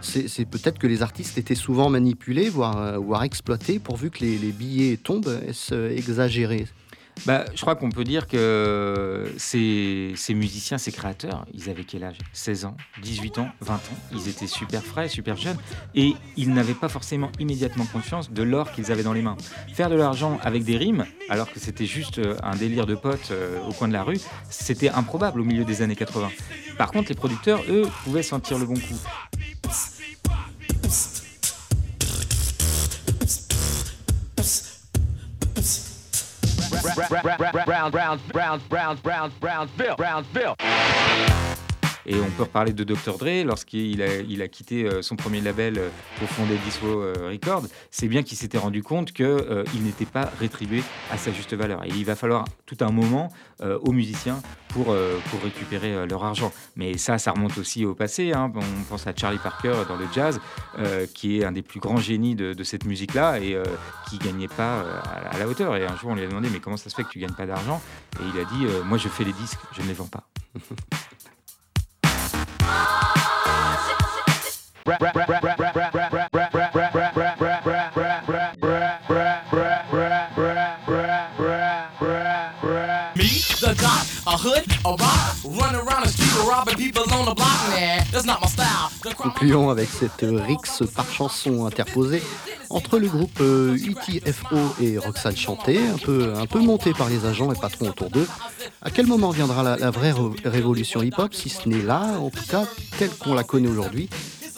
C'est 0.00 0.44
peut-être 0.44 0.78
que 0.78 0.86
les 0.86 1.02
artistes 1.02 1.38
étaient 1.38 1.54
souvent 1.54 1.88
manipulés, 1.88 2.50
voire, 2.50 3.00
voire 3.00 3.22
exploités, 3.22 3.78
pourvu 3.78 4.10
que 4.10 4.20
les, 4.20 4.36
les 4.38 4.52
billets 4.52 4.98
tombent. 4.98 5.40
Est-ce 5.46 5.90
exagéré? 5.90 6.66
Bah, 7.26 7.44
je 7.54 7.60
crois 7.60 7.74
qu'on 7.74 7.90
peut 7.90 8.04
dire 8.04 8.26
que 8.26 9.32
ces, 9.38 10.14
musiciens, 10.30 10.78
ces 10.78 10.92
créateurs, 10.92 11.46
ils 11.54 11.70
avaient 11.70 11.84
quel 11.84 12.04
âge? 12.04 12.18
16 12.32 12.66
ans, 12.66 12.76
18 13.02 13.38
ans, 13.38 13.48
20 13.60 13.74
ans. 13.74 13.78
Ils 14.12 14.28
étaient 14.28 14.46
super 14.46 14.82
frais, 14.82 15.08
super 15.08 15.36
jeunes. 15.36 15.56
Et 15.94 16.14
ils 16.36 16.52
n'avaient 16.52 16.74
pas 16.74 16.88
forcément 16.88 17.30
immédiatement 17.38 17.86
conscience 17.86 18.30
de 18.30 18.42
l'or 18.42 18.72
qu'ils 18.72 18.92
avaient 18.92 19.02
dans 19.02 19.12
les 19.12 19.22
mains. 19.22 19.36
Faire 19.72 19.90
de 19.90 19.94
l'argent 19.94 20.38
avec 20.42 20.64
des 20.64 20.76
rimes, 20.76 21.06
alors 21.30 21.50
que 21.50 21.60
c'était 21.60 21.86
juste 21.86 22.18
euh, 22.18 22.36
un 22.42 22.56
délire 22.56 22.86
de 22.86 22.94
potes 22.94 23.30
euh, 23.30 23.60
au 23.66 23.72
coin 23.72 23.88
de 23.88 23.92
la 23.92 24.02
rue, 24.02 24.18
c'était 24.50 24.90
improbable 24.90 25.40
au 25.40 25.44
milieu 25.44 25.64
des 25.64 25.82
années 25.82 25.96
80. 25.96 26.30
Par 26.76 26.90
contre, 26.90 27.08
les 27.08 27.14
producteurs, 27.14 27.62
eux, 27.70 27.88
pouvaient 28.04 28.22
sentir 28.22 28.58
le 28.58 28.66
bon 28.66 28.74
coup. 28.74 28.98
Brown, 36.94 37.90
Brown, 37.90 38.20
Brown, 38.28 38.60
Brown, 38.68 39.32
Brownsville, 39.40 39.96
Brownsville. 39.96 40.56
Et 42.06 42.16
on 42.16 42.30
peut 42.30 42.42
reparler 42.42 42.72
de 42.72 42.84
Dr. 42.84 43.16
Dre 43.18 43.44
lorsqu'il 43.44 44.02
a, 44.02 44.48
quitté 44.48 44.84
euh, 44.84 45.02
son 45.02 45.16
premier 45.16 45.40
label 45.40 45.78
euh, 45.78 45.88
pour 46.18 46.28
fonder 46.28 46.56
Disco 46.64 46.86
euh, 46.86 47.30
Records. 47.30 47.66
C'est 47.90 48.08
bien 48.08 48.22
qu'il 48.22 48.36
s'était 48.36 48.58
rendu 48.58 48.82
compte 48.82 49.12
qu'il 49.12 49.64
il 49.74 49.82
n'était 49.82 50.04
pas 50.04 50.30
rétribué 50.38 50.82
à 51.10 51.16
sa 51.16 51.32
juste 51.32 51.54
valeur. 51.54 51.84
Et 51.84 51.88
il 51.88 52.04
va 52.04 52.14
falloir 52.14 52.44
tout 52.66 52.76
un 52.80 52.90
moment 52.90 53.28
aux 53.60 53.92
musiciens 53.92 54.40
pour, 54.68 54.94
récupérer 55.42 56.06
leur 56.06 56.24
argent. 56.24 56.52
Mais 56.76 56.98
ça, 56.98 57.18
ça 57.18 57.32
remonte 57.32 57.56
aussi 57.58 57.84
au 57.84 57.94
passé. 57.94 58.32
Hein. 58.32 58.52
On 58.54 58.82
pense 58.88 59.06
à 59.06 59.14
Charlie 59.14 59.38
Parker 59.38 59.74
dans 59.88 59.96
le 59.96 60.06
jazz, 60.12 60.40
qui 61.14 61.38
est 61.38 61.44
un 61.44 61.52
des 61.52 61.62
plus 61.62 61.80
grands 61.80 61.98
génies 61.98 62.34
de, 62.34 62.62
cette 62.64 62.84
musique-là 62.84 63.38
et 63.38 63.56
qui 64.08 64.18
gagnait 64.18 64.48
pas 64.48 64.82
à, 65.30 65.38
la 65.38 65.48
hauteur. 65.48 65.76
Et 65.76 65.86
un 65.86 65.96
jour, 65.96 66.10
on 66.10 66.14
lui 66.14 66.24
a 66.24 66.26
demandé, 66.26 66.48
mais 66.52 66.60
comment 66.60 66.76
ça 66.76 66.90
se 66.90 66.94
fait 66.94 67.04
que 67.04 67.10
tu 67.10 67.18
gagnes 67.18 67.34
pas 67.34 67.46
d'argent? 67.46 67.80
Et 68.20 68.24
il 68.34 68.40
a 68.40 68.44
dit, 68.44 68.66
moi, 68.84 68.98
je 68.98 69.08
fais 69.08 69.24
les 69.24 69.32
disques, 69.32 69.60
je 69.72 69.82
ne 69.82 69.86
les 69.86 69.94
vends 69.94 70.08
pas. 70.08 70.28
Meet 83.16 83.56
the 83.60 83.74
dot. 83.78 84.13
Concluons 89.16 89.68
avec 89.68 89.88
cette 89.90 90.22
rixe 90.22 90.82
par 90.94 91.10
chanson 91.10 91.66
interposée 91.66 92.22
entre 92.70 92.98
le 92.98 93.08
groupe 93.08 93.38
UTFO 93.40 94.56
et 94.80 94.96
Roxane 94.96 95.36
Chanté, 95.36 95.78
un 95.86 95.98
peu, 95.98 96.32
un 96.34 96.46
peu 96.46 96.60
monté 96.60 96.92
par 96.94 97.10
les 97.10 97.26
agents 97.26 97.52
et 97.52 97.58
patrons 97.58 97.88
autour 97.90 98.08
d'eux. 98.08 98.26
À 98.80 98.90
quel 98.90 99.06
moment 99.06 99.28
viendra 99.30 99.62
la, 99.62 99.76
la 99.76 99.90
vraie 99.90 100.14
révolution 100.44 101.02
hip-hop, 101.02 101.34
si 101.34 101.50
ce 101.50 101.68
n'est 101.68 101.82
là, 101.82 102.18
en 102.18 102.30
tout 102.30 102.44
cas, 102.48 102.64
telle 102.98 103.10
qu'on 103.10 103.34
la 103.34 103.44
connaît 103.44 103.68
aujourd'hui? 103.68 104.08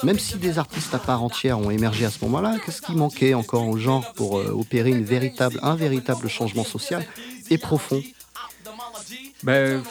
Même 0.04 0.18
si 0.18 0.36
des 0.36 0.58
artistes 0.58 0.94
à 0.94 0.98
part 0.98 1.22
entière 1.22 1.58
ont 1.58 1.70
émergé 1.70 2.04
à 2.04 2.10
ce 2.10 2.18
moment-là, 2.24 2.56
qu'est-ce 2.64 2.82
qui 2.82 2.92
manquait 2.92 3.34
encore 3.34 3.66
au 3.66 3.78
genre 3.78 4.12
pour 4.12 4.38
euh, 4.38 4.50
opérer 4.50 4.90
une 4.90 5.04
véritable, 5.04 5.58
un 5.62 5.74
véritable 5.74 6.28
changement 6.28 6.64
social 6.64 7.04
et 7.50 7.58
profond? 7.58 8.02
Ben, 9.42 9.82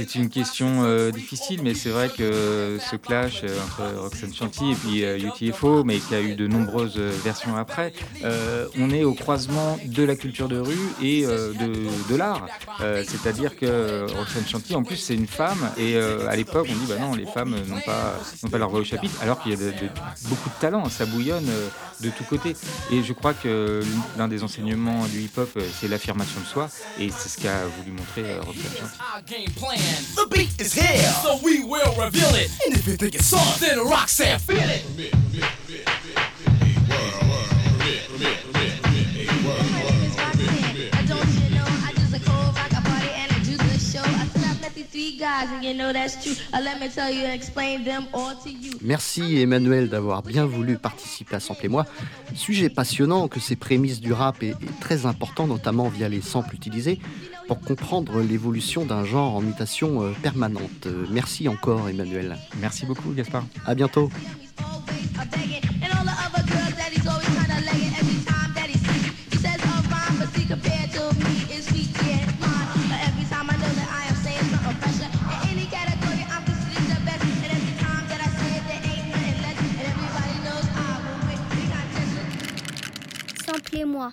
c'est 0.00 0.14
une 0.14 0.30
question 0.30 0.82
euh, 0.82 1.10
difficile, 1.10 1.60
mais 1.62 1.74
c'est 1.74 1.90
vrai 1.90 2.08
que 2.08 2.78
ce 2.80 2.96
clash 2.96 3.42
euh, 3.44 3.58
entre 3.64 4.00
Roxanne 4.00 4.32
Chanty 4.32 4.70
et 4.70 4.74
puis 4.74 5.02
UTFO, 5.02 5.84
mais 5.84 5.98
qui 5.98 6.14
a 6.14 6.22
eu 6.22 6.36
de 6.36 6.46
nombreuses 6.46 6.96
versions 6.96 7.56
après, 7.56 7.92
on 8.78 8.90
est 8.90 9.04
au 9.04 9.12
croisement 9.12 9.78
de 9.84 10.02
la 10.02 10.16
culture 10.16 10.48
de 10.48 10.58
rue 10.58 10.88
et 11.02 11.22
de, 11.22 12.16
l'art. 12.16 12.46
C'est-à-dire 12.78 13.56
que 13.56 14.06
Roxanne 14.16 14.46
Chanty, 14.46 14.74
en 14.74 14.82
plus, 14.82 14.96
c'est 14.96 15.14
une 15.14 15.26
femme, 15.26 15.70
et 15.76 15.98
à 15.98 16.34
l'époque, 16.36 16.66
on 16.70 16.74
dit 16.74 16.86
bah 16.88 16.98
non, 16.98 17.14
les 17.14 17.26
femmes 17.26 17.56
n'ont 17.68 17.80
pas, 17.80 18.18
pas 18.50 18.58
leur 18.58 18.70
voix 18.70 18.80
au 18.80 18.84
chapitre, 18.84 19.14
alors 19.22 19.42
qu'il 19.42 19.52
y 19.52 19.54
a 19.54 19.58
beaucoup 20.28 20.48
de 20.48 20.60
talent, 20.60 20.88
ça 20.88 21.04
bouillonne 21.06 21.48
de 22.00 22.10
tous 22.10 22.24
côtés. 22.24 22.56
Et 22.90 23.02
je 23.02 23.12
crois 23.12 23.34
que 23.34 23.82
l'un 24.16 24.28
des 24.28 24.42
enseignements 24.42 25.06
du 25.06 25.20
hip-hop, 25.20 25.58
c'est 25.78 25.88
l'affirmation 25.88 26.40
de 26.40 26.46
soi, 26.46 26.68
et 26.98 27.10
c'est 27.10 27.28
ce 27.28 27.38
qu'a 27.38 27.66
voulu 27.78 27.92
montrer 27.92 28.38
Roxanne 28.38 28.72
Chanty. 28.78 29.50
The 30.16 30.26
beat 30.30 30.60
is 30.60 30.72
here, 30.72 31.02
so 31.22 31.38
we 31.42 31.64
will 31.64 31.94
reveal 31.96 32.34
it. 32.34 32.50
And 32.66 32.74
if 32.74 32.86
you 32.86 32.96
think 32.96 33.14
it's 33.14 33.26
soft, 33.26 33.60
then 33.60 33.78
Roxanne 33.78 34.38
feel 34.38 34.58
it. 34.58 34.84
Merci 48.82 49.40
Emmanuel 49.40 49.88
d'avoir 49.88 50.22
bien 50.22 50.46
voulu 50.46 50.78
participer 50.78 51.36
à 51.36 51.40
Sample 51.40 51.66
et 51.66 51.68
moi. 51.68 51.86
Sujet 52.34 52.68
passionnant 52.68 53.28
que 53.28 53.40
ces 53.40 53.56
prémices 53.56 54.00
du 54.00 54.12
rap 54.12 54.42
est, 54.42 54.48
est 54.50 54.80
très 54.80 55.06
important, 55.06 55.46
notamment 55.46 55.88
via 55.88 56.08
les 56.08 56.20
samples 56.20 56.54
utilisés, 56.54 56.98
pour 57.50 57.60
comprendre 57.62 58.20
l'évolution 58.20 58.84
d'un 58.84 59.04
genre 59.04 59.34
en 59.34 59.40
mutation 59.40 60.04
euh, 60.04 60.12
permanente. 60.22 60.86
Euh, 60.86 61.04
merci 61.10 61.48
encore 61.48 61.88
Emmanuel. 61.88 62.36
Merci 62.60 62.86
beaucoup 62.86 63.10
Gaspard. 63.10 63.44
À 63.66 63.74
bientôt. 63.74 64.08
Samplez-moi. 83.44 84.12